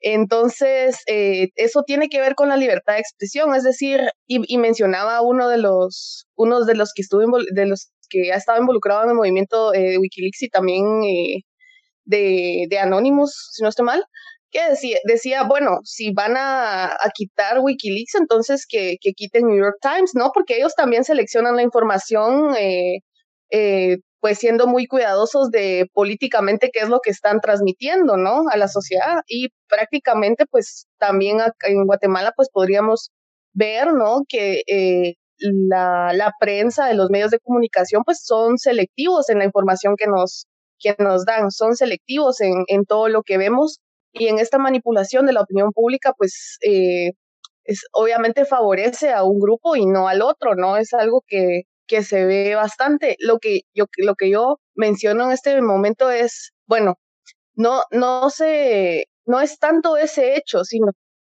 [0.00, 5.22] Entonces, eh, eso tiene que ver con la libertad de expresión, es decir, y, mencionaba
[5.22, 9.10] uno de los, unos de los que estuve, de los que ha estado involucrado en
[9.10, 11.42] el movimiento eh, de Wikileaks y también eh,
[12.04, 14.04] de, de Anonymous, si no estoy mal,
[14.50, 19.76] que decía, decía, bueno, si van a, quitar Wikileaks, entonces que, que, quiten New York
[19.80, 20.30] Times, ¿no?
[20.32, 23.00] Porque ellos también seleccionan la información, eh,
[23.50, 28.44] eh, pues siendo muy cuidadosos de políticamente qué es lo que están transmitiendo, ¿no?
[28.50, 29.22] A la sociedad.
[29.28, 33.10] Y prácticamente, pues también en Guatemala, pues podríamos
[33.52, 34.22] ver, ¿no?
[34.28, 39.44] Que eh, la, la, prensa, de los medios de comunicación, pues son selectivos en la
[39.44, 40.46] información que nos,
[40.78, 43.80] que nos dan, son selectivos en, en todo lo que vemos
[44.12, 47.12] y en esta manipulación de la opinión pública, pues eh,
[47.64, 50.76] es, obviamente favorece a un grupo y no al otro, ¿no?
[50.76, 53.16] Es algo que, que se ve bastante.
[53.20, 56.96] Lo que yo, lo que yo menciono en este momento es, bueno,
[57.54, 60.92] no, no se, no es tanto ese hecho, sino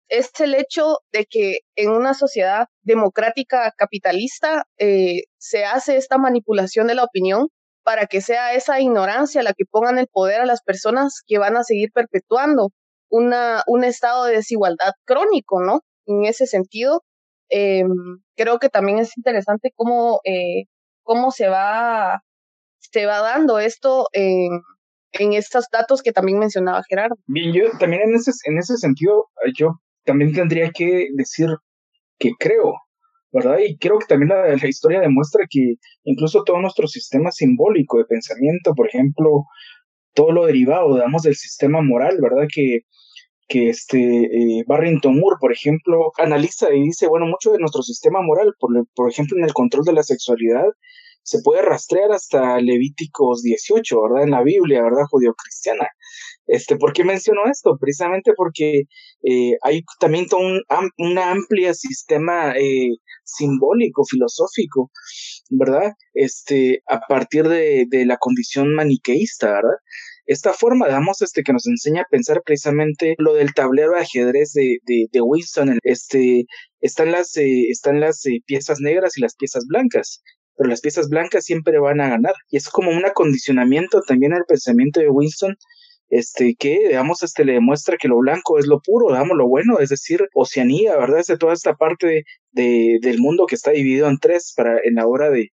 [0.08, 6.88] es el hecho de que en una sociedad democrática capitalista eh, se hace esta manipulación
[6.88, 7.48] de la opinión
[7.82, 11.56] para que sea esa ignorancia la que pongan el poder a las personas que van
[11.56, 12.70] a seguir perpetuando
[13.10, 15.80] una, un estado de desigualdad crónico, ¿no?
[16.06, 17.02] En ese sentido,
[17.50, 17.84] eh,
[18.36, 20.64] creo que también es interesante cómo, eh,
[21.02, 22.22] cómo se va,
[22.78, 24.62] se va dando esto en,
[25.12, 27.16] en estos datos que también mencionaba Gerardo.
[27.26, 31.48] Bien, yo también en ese, en ese sentido, yo también tendría que decir
[32.18, 32.74] que creo,
[33.32, 33.58] ¿verdad?
[33.66, 38.74] Y creo que también la, historia demuestra que incluso todo nuestro sistema simbólico de pensamiento,
[38.74, 39.44] por ejemplo,
[40.14, 42.48] todo lo derivado, digamos, del sistema moral, ¿verdad?
[42.52, 42.80] Que,
[43.48, 48.20] que este eh, Barrington Moore, por ejemplo, analiza y dice, bueno, mucho de nuestro sistema
[48.22, 50.66] moral, por, por ejemplo, en el control de la sexualidad,
[51.22, 54.24] se puede rastrear hasta Levíticos 18, ¿verdad?
[54.24, 55.04] En la Biblia, ¿verdad?
[55.10, 55.88] Judío-cristiana.
[56.52, 57.76] Este, ¿Por qué menciono esto?
[57.80, 58.82] Precisamente porque
[59.22, 64.90] eh, hay también todo un, amplio sistema eh, simbólico, filosófico,
[65.50, 65.92] ¿verdad?
[66.14, 69.78] Este, a partir de, de la condición maniqueísta, ¿verdad?
[70.30, 74.52] esta forma, digamos, este, que nos enseña a pensar precisamente lo del tablero de ajedrez
[74.52, 76.44] de, de, de Winston, este,
[76.80, 80.22] están las, eh, están las eh, piezas negras y las piezas blancas,
[80.56, 82.34] pero las piezas blancas siempre van a ganar.
[82.48, 85.56] Y es como un acondicionamiento también al pensamiento de Winston,
[86.10, 89.78] este, que, digamos, este, le demuestra que lo blanco es lo puro, digamos, lo bueno,
[89.78, 91.20] es decir, Oceanía, ¿verdad?
[91.20, 94.96] Es de toda esta parte de, del mundo que está dividido en tres para, en
[94.96, 95.50] la hora de,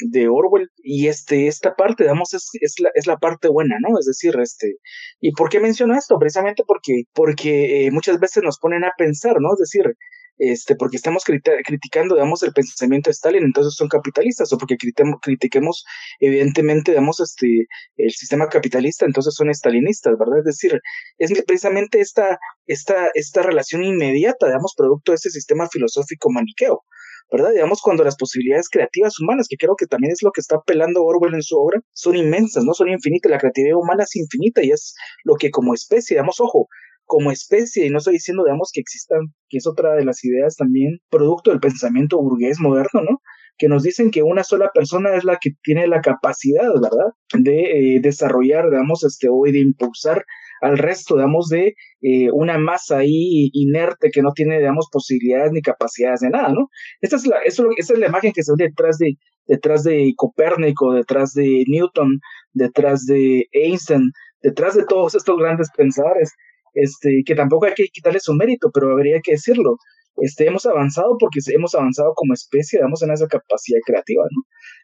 [0.00, 0.68] de Orwell.
[0.78, 4.34] Y este esta parte digamos es, es, la, es la parte buena no es decir
[4.40, 4.76] este
[5.20, 9.36] y por qué menciono esto precisamente porque porque eh, muchas veces nos ponen a pensar
[9.40, 9.94] no es decir
[10.40, 15.84] este, porque estamos criticando, digamos, el pensamiento de Stalin, entonces son capitalistas, o porque critiquemos,
[16.18, 17.66] evidentemente, digamos, este,
[17.98, 20.38] el sistema capitalista, entonces son stalinistas, ¿verdad?
[20.38, 20.80] Es decir,
[21.18, 26.84] es precisamente esta, esta, esta relación inmediata, digamos, producto de ese sistema filosófico maniqueo.
[27.30, 27.50] ¿verdad?
[27.52, 31.04] Digamos, cuando las posibilidades creativas humanas, que creo que también es lo que está apelando
[31.04, 34.70] Orwell en su obra, son inmensas, no son infinitas, la creatividad humana es infinita y
[34.72, 36.66] es lo que como especie, digamos, ojo,
[37.10, 39.18] como especie, y no estoy diciendo, digamos, que existan,
[39.48, 43.20] que es otra de las ideas también, producto del pensamiento burgués moderno, ¿no?
[43.58, 47.96] que nos dicen que una sola persona es la que tiene la capacidad, ¿verdad?, de
[47.96, 50.24] eh, desarrollar, digamos, este, o de impulsar
[50.62, 55.62] al resto, digamos, de eh, una masa ahí inerte que no tiene, digamos, posibilidades ni
[55.62, 56.68] capacidades de nada, ¿no?
[57.00, 60.12] Esta es la, eso, esa es la imagen que se ve detrás de, detrás de
[60.16, 62.20] Copérnico, detrás de Newton,
[62.52, 66.32] detrás de Einstein, detrás de todos estos grandes pensadores,
[66.74, 69.76] este, que tampoco hay que quitarle su mérito, pero habría que decirlo.
[70.16, 74.42] Este, hemos avanzado porque hemos avanzado como especie, digamos, en esa capacidad creativa, ¿no?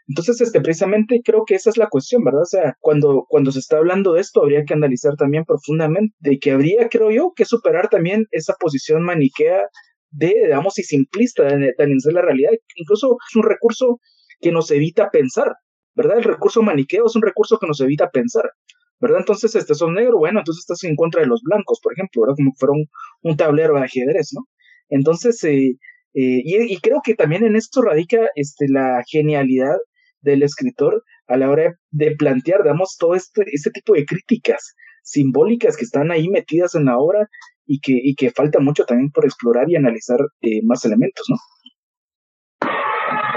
[0.08, 2.42] Entonces, este, precisamente creo que esa es la cuestión, ¿verdad?
[2.42, 6.38] O sea, cuando, cuando se está hablando de esto, habría que analizar también profundamente de
[6.38, 9.62] que habría, creo yo, que superar también esa posición maniquea
[10.10, 12.50] de, digamos, y simplista de, analizar la realidad.
[12.76, 13.98] Incluso es un recurso
[14.40, 15.54] que nos evita pensar,
[15.94, 16.18] ¿verdad?
[16.18, 18.50] El recurso maniqueo es un recurso que nos evita pensar.
[19.00, 19.20] ¿Verdad?
[19.20, 22.36] Entonces, este son negro, bueno, entonces estás en contra de los blancos, por ejemplo, ¿verdad?
[22.36, 22.86] Como fuera un,
[23.22, 24.46] un tablero de ajedrez, ¿no?
[24.88, 25.78] Entonces, eh,
[26.14, 29.76] eh, y, y, creo que también en esto radica este, la genialidad
[30.20, 35.76] del escritor a la hora de plantear, digamos, todo este, este tipo de críticas simbólicas
[35.76, 37.28] que están ahí metidas en la obra
[37.66, 41.36] y que, y que falta mucho también por explorar y analizar eh, más elementos, ¿no?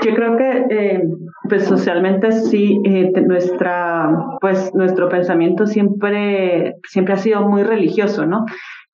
[0.05, 1.03] Yo creo que eh,
[1.49, 4.09] pues socialmente sí eh, nuestra
[4.41, 8.45] pues nuestro pensamiento siempre siempre ha sido muy religioso, ¿no?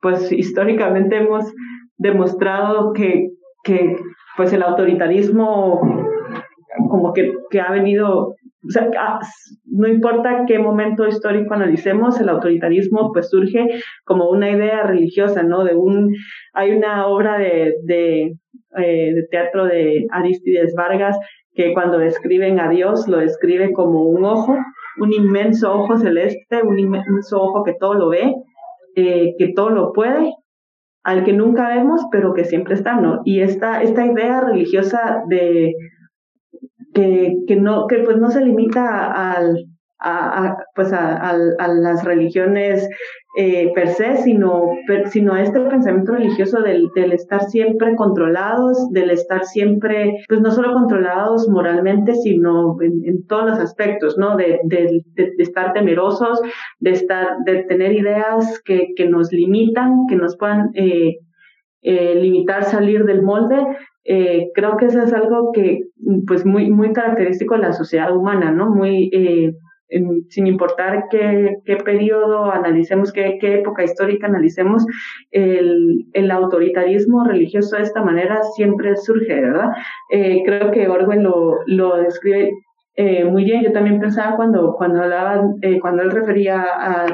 [0.02, 1.46] Pues históricamente hemos
[1.98, 3.30] demostrado que
[3.63, 3.96] que
[4.38, 5.82] pues el autoritarismo
[6.89, 9.20] como que, que ha venido, o sea, ah,
[9.65, 13.68] no importa qué momento histórico analicemos, el autoritarismo pues surge
[14.04, 15.63] como una idea religiosa, ¿no?
[15.63, 16.15] De un,
[16.54, 18.36] hay una obra de, de,
[18.77, 21.17] eh, de teatro de Aristides Vargas
[21.53, 24.57] que cuando describen a Dios lo describe como un ojo,
[24.97, 28.33] un inmenso ojo celeste, un inmenso ojo que todo lo ve,
[28.95, 30.33] eh, que todo lo puede,
[31.03, 33.21] al que nunca vemos, pero que siempre está, ¿no?
[33.23, 35.73] Y esta, esta idea religiosa de,
[36.93, 39.65] que, que, no, que pues no se limita al,
[39.99, 42.88] a, pues a, las religiones
[43.38, 44.71] eh, per se, sino,
[45.08, 50.52] sino a este pensamiento religioso del, del, estar siempre controlados, del estar siempre, pues no
[50.52, 54.38] solo controlados moralmente, sino en, todos los aspectos, ¿no?
[54.38, 55.04] De, de,
[55.38, 56.39] estar temerosos,
[56.80, 61.17] de estar, de tener ideas que, que nos limitan, que nos puedan eh,
[61.82, 63.58] eh, limitar salir del molde,
[64.06, 65.82] eh, creo que eso es algo que,
[66.26, 68.69] pues, muy, muy característico de la sociedad humana, ¿no?
[68.69, 69.10] Muy,
[70.30, 74.86] sin importar qué, qué periodo analicemos, qué, qué, época histórica analicemos,
[75.32, 79.69] el, el, autoritarismo religioso de esta manera siempre surge, ¿verdad?
[80.12, 82.52] Eh, creo que Orwell lo, lo describe
[82.98, 83.62] eh, muy bien.
[83.62, 87.08] Yo también pensaba cuando, cuando hablaba, eh, cuando él refería a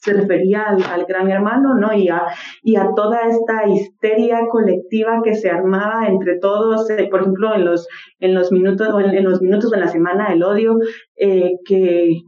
[0.00, 1.92] se refería al, gran hermano, ¿no?
[1.92, 2.22] Y a,
[2.62, 7.64] y a toda esta histeria colectiva que se armaba entre todos, eh, por ejemplo, en
[7.64, 7.88] los,
[8.20, 10.78] en los minutos, en, en, los minutos de la semana del odio,
[11.16, 12.20] eh, que,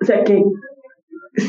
[0.00, 0.42] o sea, que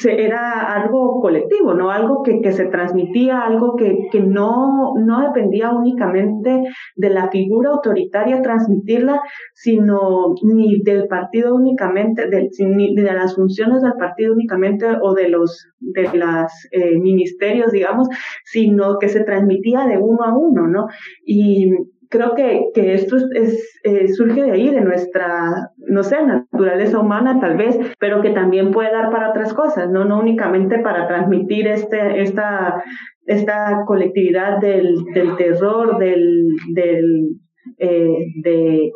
[0.05, 1.91] era algo colectivo, ¿no?
[1.91, 6.63] Algo que, que se transmitía, algo que, que no, no dependía únicamente
[6.95, 9.21] de la figura autoritaria transmitirla,
[9.53, 12.27] sino ni del partido únicamente,
[12.59, 18.07] ni de las funciones del partido únicamente o de los de las eh, ministerios, digamos,
[18.43, 20.87] sino que se transmitía de uno a uno, ¿no?
[21.25, 21.71] Y
[22.09, 27.39] creo que, que esto es, eh, surge de ahí, de nuestra, no sé, naturaleza humana
[27.39, 31.67] tal vez, pero que también puede dar para otras cosas, no, no únicamente para transmitir
[31.67, 32.83] este, esta,
[33.25, 37.29] esta colectividad del, del terror, del, del,
[37.77, 38.91] eh,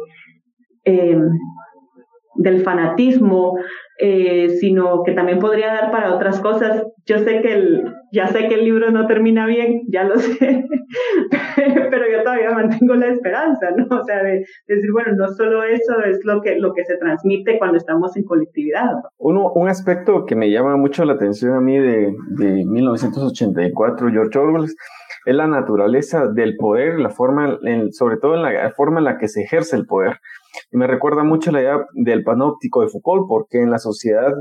[0.85, 1.17] eh,
[2.35, 3.57] del fanatismo,
[3.99, 6.83] eh, sino que también podría dar para otras cosas.
[7.05, 10.65] Yo sé que el, ya sé que el libro no termina bien, ya lo sé,
[11.89, 13.87] pero yo todavía mantengo la esperanza, ¿no?
[13.97, 17.57] O sea, de, decir, bueno, no solo eso es lo que, lo que se transmite
[17.57, 18.91] cuando estamos en colectividad.
[19.17, 24.37] Uno, un aspecto que me llama mucho la atención a mí de, de 1984, George
[24.37, 24.69] Orwell,
[25.25, 29.17] es la naturaleza del poder, la forma, en, sobre todo en la forma en la
[29.17, 30.19] que se ejerce el poder.
[30.71, 34.33] Y me recuerda mucho la idea del panóptico de Foucault, porque en la sociedad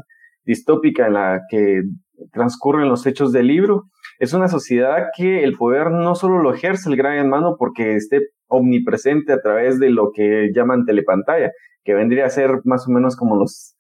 [0.44, 1.82] distópica en la que
[2.33, 3.85] transcurren los hechos del libro,
[4.18, 8.20] es una sociedad que el poder no solo lo ejerce el gran hermano porque esté
[8.46, 11.51] omnipresente a través de lo que llaman telepantalla,
[11.85, 13.77] que vendría a ser más o menos como los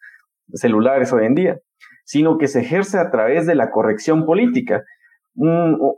[0.54, 1.58] celulares hoy en día,
[2.04, 4.82] sino que se ejerce a través de la corrección política,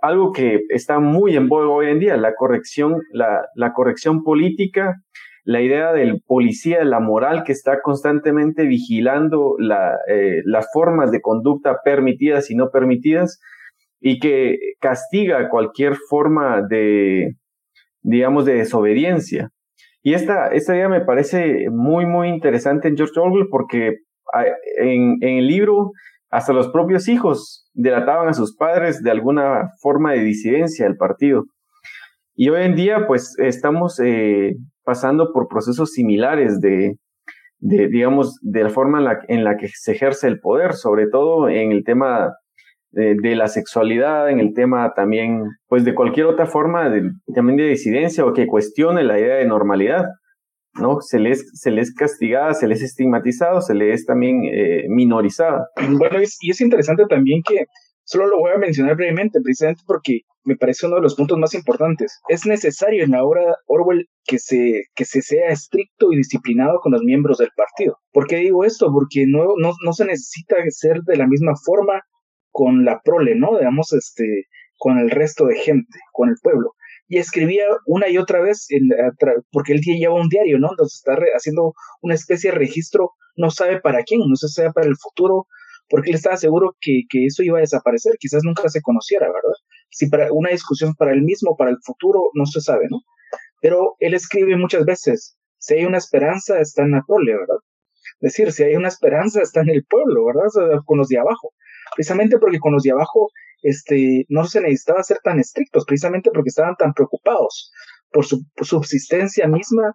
[0.02, 4.96] algo que está muy en boga hoy en día, la corrección, la, la corrección política
[5.44, 11.10] la idea del policía de la moral que está constantemente vigilando la, eh, las formas
[11.10, 13.40] de conducta permitidas y no permitidas
[14.00, 17.36] y que castiga cualquier forma de,
[18.02, 19.50] digamos, de desobediencia.
[20.02, 23.98] Y esta, esta idea me parece muy, muy interesante en George Orwell porque
[24.32, 24.44] ah,
[24.78, 25.92] en, en el libro
[26.30, 31.44] hasta los propios hijos delataban a sus padres de alguna forma de disidencia del partido.
[32.36, 36.96] Y hoy en día, pues, estamos eh, pasando por procesos similares de,
[37.58, 41.06] de, digamos, de la forma en la, en la que se ejerce el poder, sobre
[41.06, 42.34] todo en el tema
[42.90, 47.56] de, de, la sexualidad, en el tema también, pues de cualquier otra forma de, también
[47.56, 50.06] de disidencia o que cuestione la idea de normalidad,
[50.74, 51.00] ¿no?
[51.00, 55.68] Se les, se les castigada, se les estigmatizado, se les también eh, minorizada.
[55.88, 57.66] Bueno, y es interesante también que
[58.04, 61.54] Solo lo voy a mencionar brevemente, precisamente porque me parece uno de los puntos más
[61.54, 62.20] importantes.
[62.28, 66.92] Es necesario en la obra Orwell que se, que se sea estricto y disciplinado con
[66.92, 67.98] los miembros del partido.
[68.12, 68.90] ¿Por qué digo esto?
[68.92, 72.02] Porque no, no, no se necesita ser de la misma forma
[72.50, 73.56] con la prole, ¿no?
[73.56, 74.44] Digamos, este,
[74.78, 76.74] con el resto de gente, con el pueblo.
[77.08, 78.66] Y escribía una y otra vez,
[79.50, 80.68] porque él lleva un diario, ¿no?
[80.70, 84.72] Entonces está haciendo una especie de registro, no sabe para quién, no sé si sea
[84.72, 85.46] para el futuro
[85.88, 89.54] porque él estaba seguro que, que, eso iba a desaparecer, quizás nunca se conociera, ¿verdad?
[89.90, 93.00] Si para una discusión para él mismo, para el futuro, no se sabe, ¿no?
[93.60, 97.58] Pero él escribe muchas veces, si hay una esperanza, está en la prole, ¿verdad?
[98.20, 100.80] Es decir, si hay una esperanza, está en el pueblo, ¿verdad?
[100.84, 101.52] con los de abajo.
[101.94, 103.30] Precisamente porque con los de abajo
[103.62, 107.72] este, no se necesitaba ser tan estrictos, precisamente porque estaban tan preocupados
[108.10, 109.94] por su subsistencia misma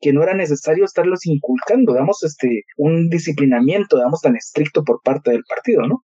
[0.00, 5.30] que no era necesario estarlos inculcando, digamos, este, un disciplinamiento, digamos, tan estricto por parte
[5.30, 6.04] del partido, ¿no?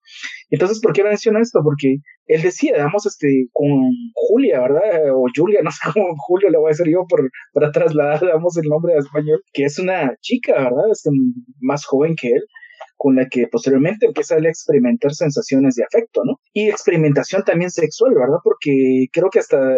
[0.49, 1.59] Entonces, ¿por qué menciona esto?
[1.63, 3.69] Porque él decía, digamos, este, con
[4.13, 5.11] Julia, ¿verdad?
[5.13, 8.57] O Julia, no sé cómo Julio le voy a decir yo por, para trasladar, digamos,
[8.57, 10.91] el nombre a español, que es una chica, ¿verdad?
[10.91, 11.09] Este,
[11.59, 12.43] más joven que él,
[12.99, 16.33] con la que posteriormente empieza a experimentar sensaciones de afecto, ¿no?
[16.51, 18.39] Y experimentación también sexual, ¿verdad?
[18.43, 19.77] Porque creo que hasta,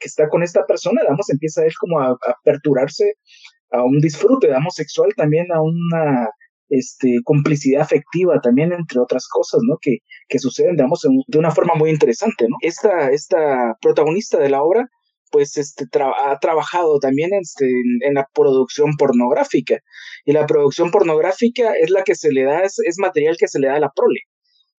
[0.00, 3.14] que está con esta persona, digamos, empieza él como a, aperturarse
[3.70, 6.30] a un disfrute, digamos, sexual, también a una
[6.68, 9.76] este, complicidad afectiva también, entre otras cosas, ¿no?
[9.80, 12.56] Que, que suceden, digamos, de una forma muy interesante, ¿no?
[12.60, 14.88] Esta, esta protagonista de la obra,
[15.32, 17.66] pues, este, ha trabajado también este,
[18.02, 19.80] en, la producción pornográfica.
[20.24, 23.58] Y la producción pornográfica es la que se le da, es, es material que se
[23.58, 24.20] le da a la prole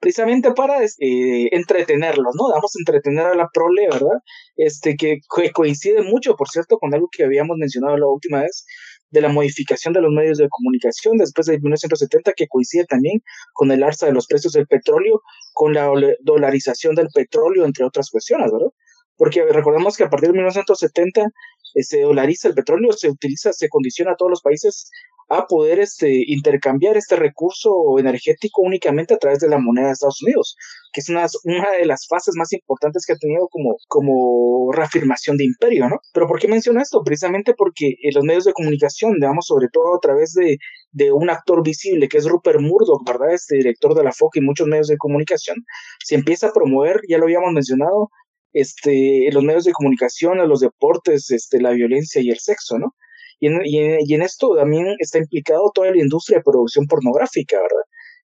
[0.04, 2.50] precisamente para este, entretenerlos, ¿no?
[2.54, 4.20] Damos entretener a la prole, ¿verdad?
[4.58, 5.20] Este, que,
[5.54, 8.66] coincide mucho, por cierto, con algo que habíamos mencionado la última vez,
[9.12, 13.22] de la modificación de los medios de comunicación después de 1970, que coincide también
[13.54, 15.22] con el alza de los precios del petróleo,
[15.54, 15.90] con la
[16.20, 18.72] dolarización del petróleo, entre otras cuestiones, ¿verdad?
[19.18, 23.70] Porque recordemos que a partir de 1970 eh, se dolariza el petróleo, se utiliza, se
[23.70, 24.90] condiciona a todos los países
[25.30, 30.22] a poder este, intercambiar este recurso energético únicamente a través de la moneda de Estados
[30.22, 30.56] Unidos,
[30.92, 35.38] que es una, una de las fases más importantes que ha tenido como, como reafirmación
[35.38, 36.00] de imperio, ¿no?
[36.14, 37.02] Pero ¿por qué menciono esto?
[37.04, 40.58] Precisamente porque eh, los medios de comunicación, digamos, sobre todo a través de,
[40.92, 43.34] de un actor visible que es Rupert Murdoch, ¿verdad?
[43.34, 45.58] Este director de la FOC y muchos medios de comunicación,
[46.04, 48.10] se empieza a promover, ya lo habíamos mencionado,
[48.54, 52.96] este, los medios de comunicación, los deportes, este, la violencia y el sexo, ¿no?
[53.40, 57.84] Y en, y, en, esto también está implicado toda la industria de producción pornográfica, ¿verdad?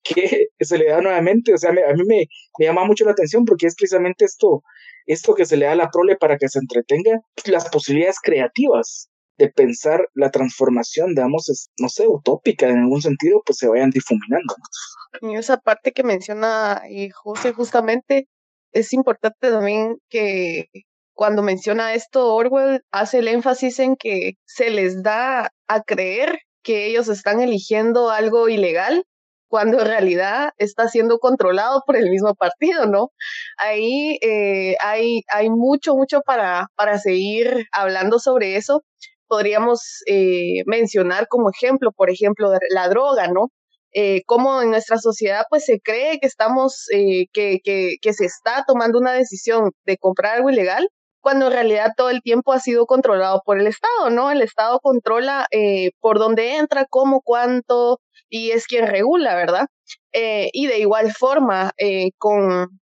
[0.59, 2.27] Que se le da nuevamente, o sea, a mí me,
[2.59, 4.62] me llama mucho la atención porque es precisamente esto,
[5.07, 9.09] esto que se le da a la prole para que se entretenga, las posibilidades creativas
[9.39, 13.91] de pensar la transformación, digamos, es, no sé, utópica en algún sentido, pues se vayan
[13.91, 14.55] difuminando.
[15.22, 18.29] Y esa parte que menciona y José justamente
[18.75, 20.66] es importante también que
[21.14, 26.87] cuando menciona esto, Orwell hace el énfasis en que se les da a creer que
[26.87, 29.05] ellos están eligiendo algo ilegal
[29.49, 33.11] cuando en realidad está siendo controlado por el mismo partido, ¿no?
[33.59, 38.83] Ahí eh, hay, hay mucho, mucho para, para seguir hablando sobre eso.
[39.29, 43.51] Podríamos eh, mencionar como ejemplo, por ejemplo, la droga, ¿no?
[43.97, 48.64] Eh, cómo en nuestra sociedad pues se cree que estamos, eh, que, que, se está
[48.66, 50.88] tomando una decisión de comprar algo ilegal,
[51.20, 54.32] cuando en realidad todo el tiempo ha sido controlado por el Estado, ¿no?
[54.32, 59.68] El Estado controla eh, por dónde entra, cómo, cuánto, y es quien regula, ¿verdad?
[60.12, 61.72] Eh, y de igual forma,
[62.18, 62.80] con,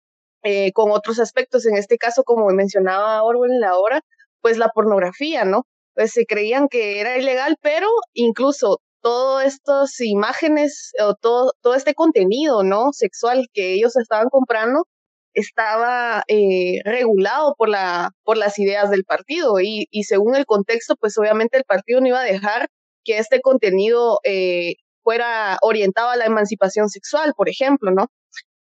[0.72, 4.00] con otros aspectos, en este caso, como mencionaba Orwell en la hora,
[4.40, 5.66] pues la pornografía, ¿no?
[5.94, 11.94] Pues se creían que era ilegal, pero incluso todas estas imágenes o todo, todo este
[11.94, 12.92] contenido, ¿no?
[12.92, 14.86] Sexual que ellos estaban comprando,
[15.34, 20.96] estaba eh, regulado por, la, por las ideas del partido y, y, según el contexto,
[20.96, 22.68] pues obviamente el partido no iba a dejar
[23.04, 28.06] que este contenido eh, fuera orientado a la emancipación sexual, por ejemplo, ¿no?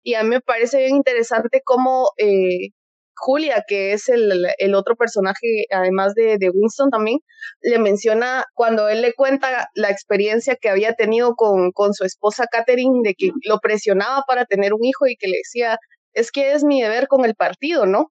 [0.02, 2.72] Y a mí me parece bien interesante cómo eh,
[3.16, 7.18] Julia, que es el, el, otro personaje, además de, de, Winston también,
[7.62, 12.46] le menciona cuando él le cuenta la experiencia que había tenido con, con su esposa
[12.50, 15.78] Catherine, de que lo presionaba para tener un hijo y que le decía,
[16.12, 18.12] es que es mi deber con el partido, ¿no?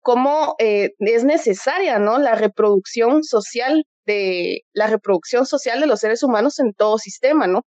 [0.00, 2.18] Cómo eh, es necesaria, ¿no?
[2.18, 7.62] La reproducción social de la reproducción social de los seres humanos en todo sistema, ¿no?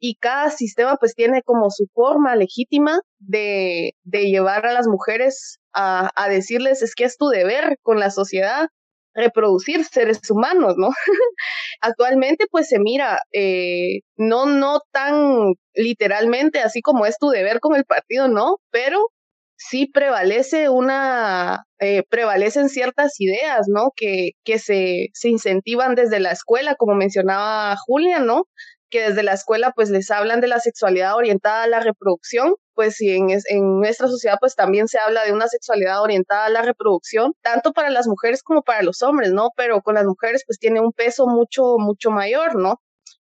[0.00, 5.58] Y cada sistema pues tiene como su forma legítima de, de llevar a las mujeres
[5.72, 8.68] a, a decirles es que es tu deber con la sociedad
[9.14, 10.88] reproducir seres humanos, ¿no?
[11.80, 17.76] Actualmente pues se mira, eh, no, no tan literalmente así como es tu deber con
[17.76, 18.58] el partido, ¿no?
[18.70, 19.10] Pero
[19.58, 23.90] sí prevalece una, eh, prevalecen ciertas ideas, ¿no?
[23.96, 28.44] Que, que se, se incentivan desde la escuela, como mencionaba Julia, ¿no?
[28.90, 32.94] Que desde la escuela pues les hablan de la sexualidad orientada a la reproducción, pues
[32.96, 36.62] si en, en nuestra sociedad pues también se habla de una sexualidad orientada a la
[36.62, 39.50] reproducción, tanto para las mujeres como para los hombres, ¿no?
[39.56, 42.80] Pero con las mujeres pues tiene un peso mucho, mucho mayor, ¿no?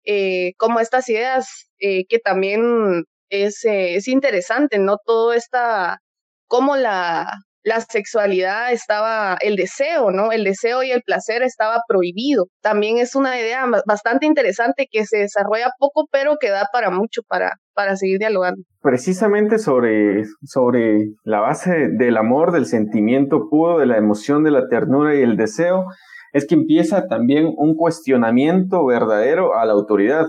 [0.06, 4.98] Eh, como estas ideas eh, que también es, eh, es interesante, ¿no?
[5.06, 6.00] Todo esta
[6.48, 7.32] cómo la,
[7.68, 10.32] la sexualidad estaba, el deseo, ¿no?
[10.32, 12.48] El deseo y el placer estaba prohibido.
[12.62, 17.22] También es una idea bastante interesante que se desarrolla poco, pero que da para mucho
[17.28, 18.62] para, para seguir dialogando.
[18.82, 24.70] Precisamente sobre, sobre la base del amor, del sentimiento puro, de la emoción, de la
[24.70, 25.88] ternura y el deseo,
[26.32, 30.28] es que empieza también un cuestionamiento verdadero a la autoridad.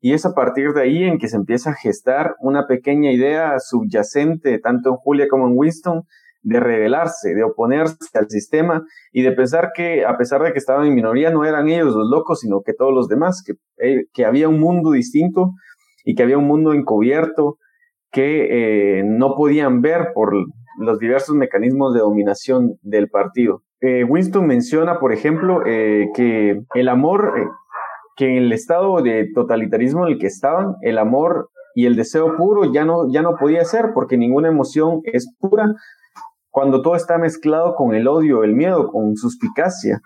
[0.00, 3.58] Y es a partir de ahí en que se empieza a gestar una pequeña idea
[3.58, 6.02] subyacente, tanto en Julia como en Winston,
[6.46, 10.86] de rebelarse, de oponerse al sistema y de pensar que a pesar de que estaban
[10.86, 14.24] en minoría no eran ellos los locos, sino que todos los demás, que, eh, que
[14.24, 15.50] había un mundo distinto
[16.04, 17.56] y que había un mundo encubierto
[18.12, 20.34] que eh, no podían ver por
[20.78, 23.62] los diversos mecanismos de dominación del partido.
[23.80, 27.50] Eh, Winston menciona, por ejemplo, que el amor
[28.16, 32.36] que en el estado de totalitarismo en el que estaban, el amor y el deseo
[32.36, 35.74] puro ya no, ya no podía ser, porque ninguna emoción es pura
[36.50, 40.00] cuando todo está mezclado con el odio, el miedo, con suspicacia.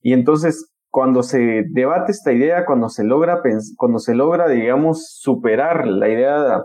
[0.00, 3.40] Y entonces, cuando se debate esta idea, cuando se logra,
[3.76, 6.62] cuando se logra, digamos, superar la idea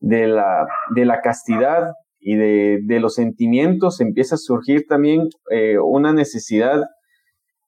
[0.00, 6.12] de la, de la castidad y de, los sentimientos, empieza a surgir también eh, una
[6.12, 6.82] necesidad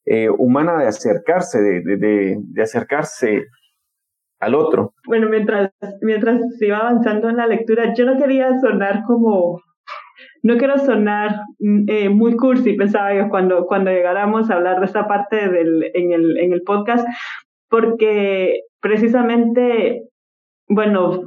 [0.06, 3.46] eh, humana de acercarse, de, de, de, acercarse
[4.40, 4.92] al otro.
[5.06, 5.70] Bueno, mientras,
[6.02, 9.62] mientras se iba avanzando en la lectura, yo no quería sonar como,
[10.42, 14.86] no quiero sonar mm, eh, muy cursi, pensaba yo, cuando, cuando llegáramos a hablar de
[14.86, 17.06] esta parte del, en, el, en el podcast,
[17.70, 20.02] porque precisamente,
[20.68, 21.22] bueno,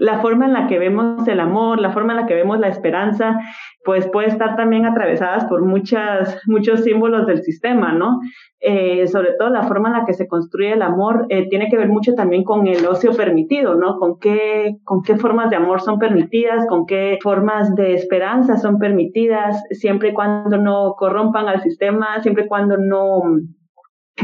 [0.00, 2.68] la forma en la que vemos el amor, la forma en la que vemos la
[2.68, 3.38] esperanza,
[3.84, 8.18] pues puede estar también atravesadas por muchas, muchos símbolos del sistema, ¿no?
[8.60, 11.76] Eh, sobre todo la forma en la que se construye el amor eh, tiene que
[11.76, 13.98] ver mucho también con el ocio permitido, ¿no?
[13.98, 18.78] Con qué, con qué formas de amor son permitidas, con qué formas de esperanza son
[18.78, 23.22] permitidas, siempre y cuando no corrompan al sistema, siempre y cuando no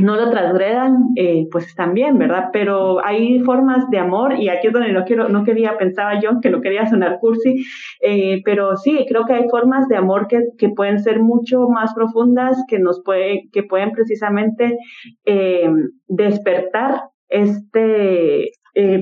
[0.03, 2.51] no lo transgredan, eh, pues están bien, ¿verdad?
[2.53, 6.40] Pero hay formas de amor y aquí es donde no quiero, no quería, pensaba yo
[6.40, 7.64] que no quería sonar cursi,
[8.01, 11.94] eh, pero sí, creo que hay formas de amor que, que pueden ser mucho más
[11.94, 14.78] profundas, que nos puede, que pueden precisamente
[15.24, 15.70] eh,
[16.09, 18.51] despertar este,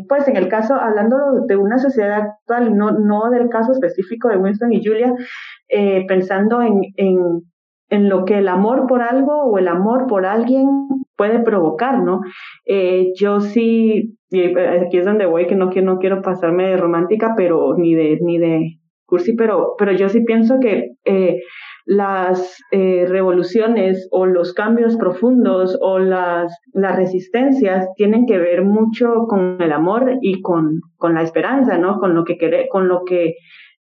[0.08, 1.16] pues en el caso, hablando
[1.48, 5.12] de una sociedad actual, no, no del caso específico de Winston y Julia,
[6.06, 7.42] pensando en, en
[7.94, 10.66] en lo que el amor por algo o el amor por alguien
[11.16, 12.20] puede provocar, ¿no?
[12.66, 17.76] Eh, yo sí, aquí es donde voy, que no, no quiero pasarme de romántica, pero
[17.76, 21.40] ni de, ni de cursi, pero, pero yo sí pienso que eh,
[21.86, 29.26] las eh, revoluciones o los cambios profundos o las, las resistencias tienen que ver mucho
[29.28, 31.98] con el amor y con, con la esperanza, ¿no?
[32.00, 33.34] Con lo que, con lo que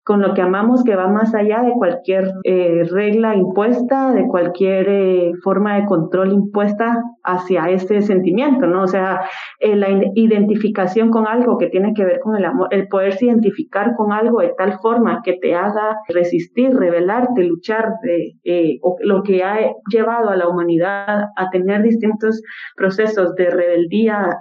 [0.03, 4.89] con lo que amamos que va más allá de cualquier eh, regla impuesta, de cualquier
[4.89, 8.83] eh, forma de control impuesta hacia este sentimiento, ¿no?
[8.83, 9.21] O sea,
[9.59, 13.93] eh, la identificación con algo que tiene que ver con el amor, el poderse identificar
[13.95, 19.43] con algo de tal forma que te haga resistir, rebelarte, luchar, de, o lo que
[19.43, 19.59] ha
[19.91, 22.41] llevado a la humanidad a tener distintos
[22.75, 24.39] procesos de rebeldía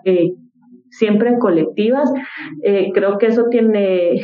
[0.90, 2.12] siempre colectivas,
[2.62, 4.22] eh, creo que eso tiene,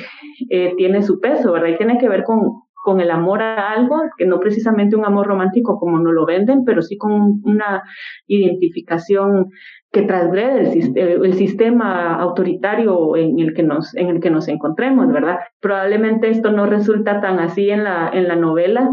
[0.51, 1.69] eh, tiene su peso, ¿verdad?
[1.69, 5.27] Y tiene que ver con, con el amor a algo, que no precisamente un amor
[5.27, 7.83] romántico como nos lo venden, pero sí con una
[8.29, 9.49] identificación
[9.91, 15.13] que transgrede el, el, sistema autoritario en el que nos en el que nos encontremos,
[15.13, 15.39] ¿verdad?
[15.61, 18.91] Probablemente esto no resulta tan así en la en la novela,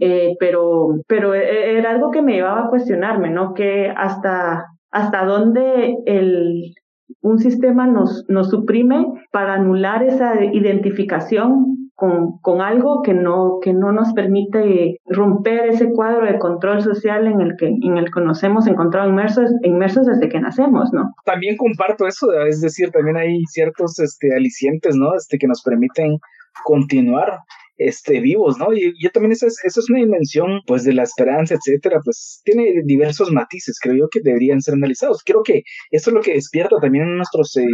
[0.00, 3.54] eh, pero pero e, era algo que me llevaba a cuestionarme, ¿no?
[3.54, 6.74] Que hasta hasta dónde el
[7.20, 13.72] un sistema nos, nos suprime para anular esa identificación con, con, algo que no, que
[13.72, 18.20] no nos permite romper ese cuadro de control social en el que, en el que
[18.20, 21.14] nos hemos encontrado inmersos, inmersos desde que nacemos, ¿no?
[21.24, 25.14] También comparto eso, es decir, también hay ciertos este, alicientes, ¿no?
[25.14, 26.18] Este, que nos permiten
[26.64, 27.38] continuar
[27.78, 28.72] este, vivos, ¿no?
[28.72, 32.40] Y yo también eso es, eso es una dimensión, pues, de la esperanza, etcétera, pues,
[32.44, 35.22] tiene diversos matices, creo yo, que deberían ser analizados.
[35.24, 37.66] Creo que esto es lo que despierta también en nuestros, eh,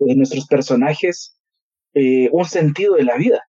[0.00, 1.36] en nuestros personajes
[1.94, 3.40] eh, un sentido de la vida,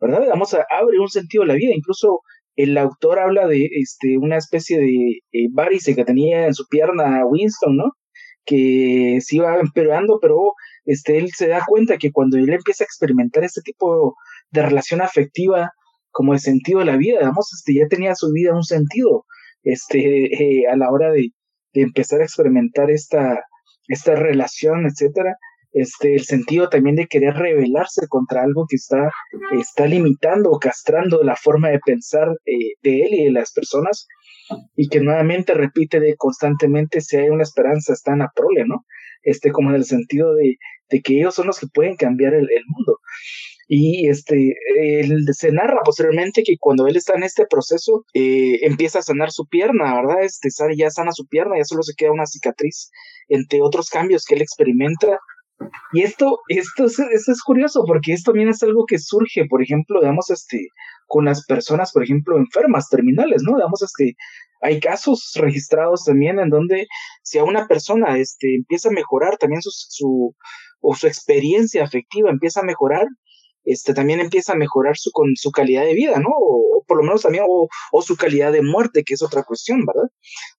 [0.00, 0.22] ¿verdad?
[0.28, 2.20] Vamos a abre un sentido de la vida, incluso
[2.56, 7.24] el autor habla de este, una especie de eh, varice que tenía en su pierna
[7.26, 7.92] Winston, ¿no?
[8.44, 12.86] Que se iba empeorando, pero este, él se da cuenta que cuando él empieza a
[12.86, 14.12] experimentar este tipo de
[14.52, 15.70] relación afectiva
[16.10, 19.24] como el sentido de la vida, digamos, este, ya tenía su vida un sentido,
[19.62, 21.30] este, eh, a la hora de,
[21.72, 23.44] de, empezar a experimentar esta,
[23.88, 25.36] esta relación, etcétera,
[25.72, 29.10] este, el sentido también de querer rebelarse contra algo que está,
[29.52, 34.08] está limitando o castrando la forma de pensar eh, de él y de las personas,
[34.74, 38.84] y que nuevamente repite de constantemente si hay una esperanza, está en la prole, ¿no?
[39.22, 40.56] Este, como en el sentido de,
[40.90, 42.98] de que ellos son los que pueden cambiar el mundo.
[43.72, 48.98] Y este, él, se narra posteriormente que cuando él está en este proceso, eh, empieza
[48.98, 50.24] a sanar su pierna, ¿verdad?
[50.24, 52.90] Este, ya sana su pierna, ya solo se queda una cicatriz,
[53.28, 55.20] entre otros cambios que él experimenta.
[55.92, 59.62] Y esto, esto, es, esto es curioso porque esto también es algo que surge, por
[59.62, 60.66] ejemplo, digamos, este,
[61.06, 63.54] con las personas, por ejemplo, enfermas, terminales, ¿no?
[63.54, 64.16] Digamos, este,
[64.62, 66.88] hay casos registrados también en donde
[67.22, 70.34] si a una persona este, empieza a mejorar también su, su,
[70.80, 73.06] o su experiencia afectiva empieza a mejorar,
[73.64, 76.30] este, también empieza a mejorar su, con su calidad de vida, ¿no?
[76.30, 79.84] O, por lo menos también, o, o, su calidad de muerte, que es otra cuestión,
[79.86, 80.10] ¿verdad?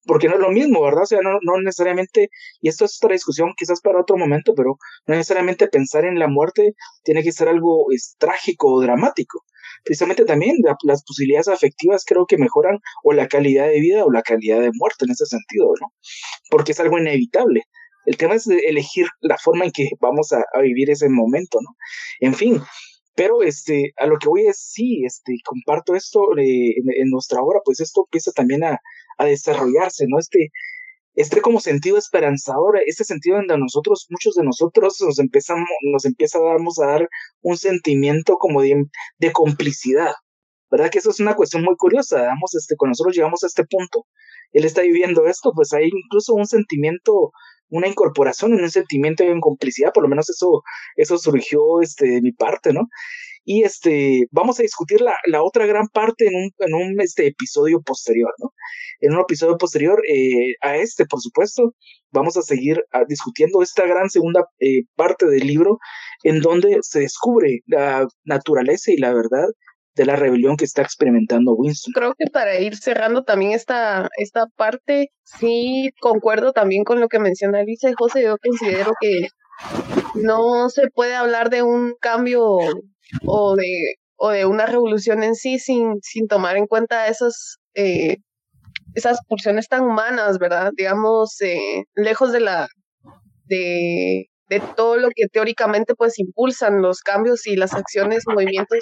[0.06, 1.04] Porque no es lo mismo, ¿verdad?
[1.04, 2.30] O sea, no, no necesariamente,
[2.62, 4.78] y esto es otra discusión quizás para otro momento, pero
[5.08, 6.74] no necesariamente pensar en la muerte
[7.04, 7.86] tiene que ser algo
[8.18, 9.43] trágico o dramático.
[9.84, 14.22] Precisamente también las posibilidades afectivas creo que mejoran o la calidad de vida o la
[14.22, 15.93] calidad de muerte en ese sentido, ¿no?
[16.49, 17.64] Porque es algo inevitable.
[18.06, 21.76] El tema es elegir la forma en que vamos a, vivir ese momento, ¿no?
[22.20, 22.62] En fin,
[23.22, 27.59] pero este, a lo que voy es, sí, este, comparto esto eh, en, nuestra obra,
[27.63, 28.80] pues esto empieza también a,
[29.19, 30.17] a, desarrollarse, ¿no?
[30.17, 30.49] Este,
[31.13, 36.39] este como sentido esperanzador, este sentido donde nosotros, muchos de nosotros nos empezamos, nos empieza
[36.39, 37.07] a a dar
[37.41, 38.86] un sentimiento como de,
[39.19, 40.13] de complicidad,
[40.72, 40.89] ¿verdad?
[40.89, 44.07] Que eso es una cuestión muy curiosa, digamos, este, cuando nosotros llegamos a este punto,
[44.51, 47.32] él está viviendo esto, pues hay incluso un sentimiento
[47.72, 50.61] una incorporación, un sentimiento de complicidad, por lo menos eso,
[50.95, 52.88] eso surgió este, de mi parte, ¿no?
[53.43, 57.26] Y este, vamos a discutir la, la otra gran parte en un, en un este,
[57.28, 58.53] episodio posterior, ¿no?
[58.99, 61.74] En un episodio posterior eh, a este, por supuesto,
[62.11, 65.80] vamos a seguir ah, discutiendo esta gran segunda eh, parte del libro
[66.24, 69.47] en donde se descubre la naturaleza y la verdad
[69.96, 71.94] de la rebelión que está experimentando Winston.
[71.94, 77.20] Creo que para ir cerrando también esta, esta parte, sí concuerdo también con lo que
[77.20, 79.28] menciona Elisa y José, yo considero que
[80.16, 82.44] no se puede hablar de un cambio
[83.26, 88.18] o de, o de una revolución en sí sin, sin tomar en cuenta esas, eh,
[88.94, 90.72] esas porciones tan humanas, ¿verdad?
[90.76, 92.68] Digamos, eh, lejos de la
[93.46, 98.80] de de todo lo que teóricamente pues impulsan los cambios y las acciones, movimientos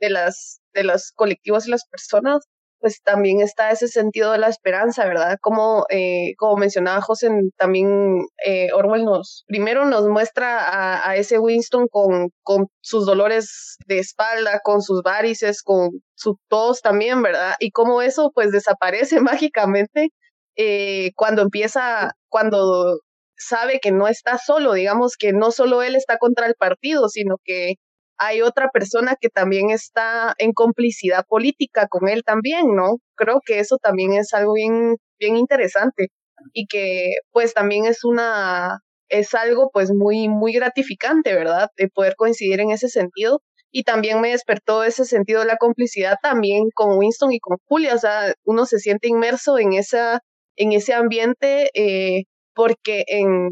[0.00, 2.44] de, las de los colectivos y las personas,
[2.78, 5.38] pues también está ese sentido de la esperanza, ¿verdad?
[5.40, 11.38] Como, eh, como mencionaba José, también eh, Orwell nos, primero nos muestra a, a, ese
[11.38, 17.54] Winston con, con sus dolores de espalda, con sus varices, con su tos también, ¿verdad?
[17.60, 20.10] Y cómo eso pues desaparece mágicamente
[20.56, 22.98] eh, cuando empieza, cuando
[23.36, 27.36] sabe que no está solo, digamos que no solo él está contra el partido, sino
[27.44, 27.74] que
[28.18, 32.98] hay otra persona que también está en complicidad política con él también, ¿no?
[33.16, 36.08] Creo que eso también es algo bien, bien interesante
[36.52, 41.68] y que pues también es una, es algo pues muy, muy gratificante, ¿verdad?
[41.76, 43.42] De poder coincidir en ese sentido.
[43.70, 47.94] Y también me despertó ese sentido de la complicidad también con Winston y con Julia,
[47.94, 50.20] o sea, uno se siente inmerso en, esa,
[50.56, 52.24] en ese ambiente eh,
[52.54, 53.50] porque en,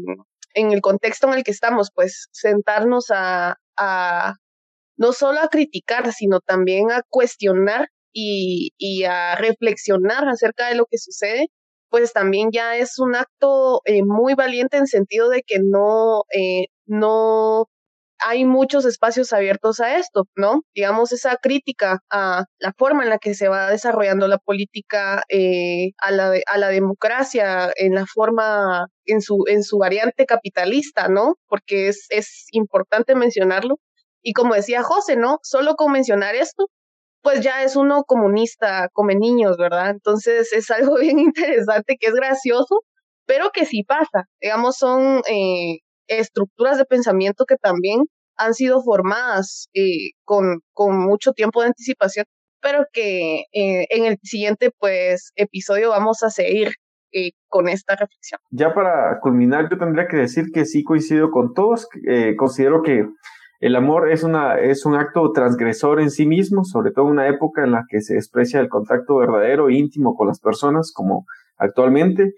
[0.53, 4.35] en el contexto en el que estamos, pues sentarnos a, a
[4.97, 10.85] no solo a criticar, sino también a cuestionar y, y, a reflexionar acerca de lo
[10.85, 11.47] que sucede,
[11.89, 16.67] pues también ya es un acto eh, muy valiente en sentido de que no, eh,
[16.85, 17.67] no
[18.25, 20.61] hay muchos espacios abiertos a esto, ¿no?
[20.73, 25.91] Digamos, esa crítica a la forma en la que se va desarrollando la política, eh,
[25.99, 31.35] a, la, a la democracia, en la forma, en su, en su variante capitalista, ¿no?
[31.47, 33.77] Porque es, es importante mencionarlo.
[34.21, 35.39] Y como decía José, ¿no?
[35.43, 36.67] Solo con mencionar esto,
[37.23, 39.89] pues ya es uno comunista, come niños, ¿verdad?
[39.91, 42.81] Entonces es algo bien interesante, que es gracioso,
[43.25, 44.25] pero que sí pasa.
[44.41, 48.03] Digamos, son eh, estructuras de pensamiento que también
[48.37, 52.25] han sido formadas eh, con, con mucho tiempo de anticipación,
[52.61, 56.73] pero que eh, en el siguiente pues episodio vamos a seguir
[57.11, 58.39] eh, con esta reflexión.
[58.49, 61.87] Ya para culminar, yo tendría que decir que sí coincido con todos.
[62.37, 63.05] considero que
[63.59, 67.29] el amor es, una, es un acto transgresor en sí mismo, sobre todo en una
[67.29, 71.25] época en la que se desprecia el contacto verdadero e íntimo con las personas, como
[71.57, 72.33] actualmente.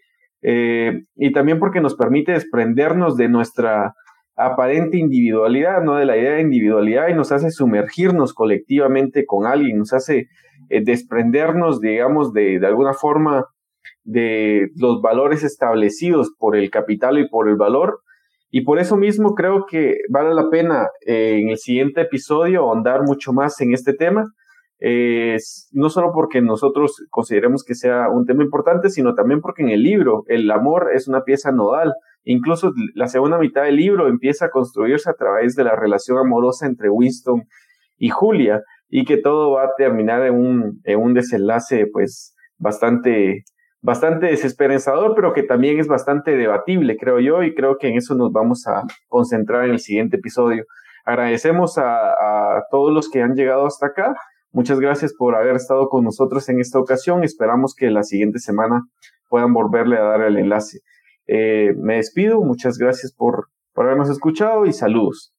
[0.48, 3.93] Eh, y también porque nos permite desprendernos de nuestra
[4.36, 5.96] aparente individualidad, ¿no?
[5.96, 10.28] De la idea de individualidad y nos hace sumergirnos colectivamente con alguien, nos hace
[10.70, 13.46] eh, desprendernos, digamos, de, de alguna forma
[14.04, 18.02] de los valores establecidos por el capital y por el valor.
[18.52, 23.02] Y por eso mismo creo que vale la pena eh, en el siguiente episodio ahondar
[23.02, 24.32] mucho más en este tema
[25.71, 29.82] no solo porque nosotros consideremos que sea un tema importante, sino también porque en el
[29.82, 31.93] libro el amor es una pieza nodal.
[32.23, 36.65] Incluso la segunda mitad del libro empieza a construirse a través de la relación amorosa
[36.65, 37.43] entre Winston
[37.97, 43.43] y Julia y que todo va a terminar en un, en un desenlace pues bastante,
[43.82, 48.15] bastante desesperanzador, pero que también es bastante debatible, creo yo, y creo que en eso
[48.15, 50.65] nos vamos a concentrar en el siguiente episodio.
[51.05, 54.15] Agradecemos a, a todos los que han llegado hasta acá
[54.56, 57.26] Muchas gracias por haber estado con nosotros en esta ocasión.
[57.26, 58.88] Esperamos que la siguiente semana
[59.28, 60.80] puedan volverle a dar el enlace.
[61.28, 62.39] Eh, me despido.
[62.39, 65.34] Muchas gracias por, por habernos escuchado y saludos.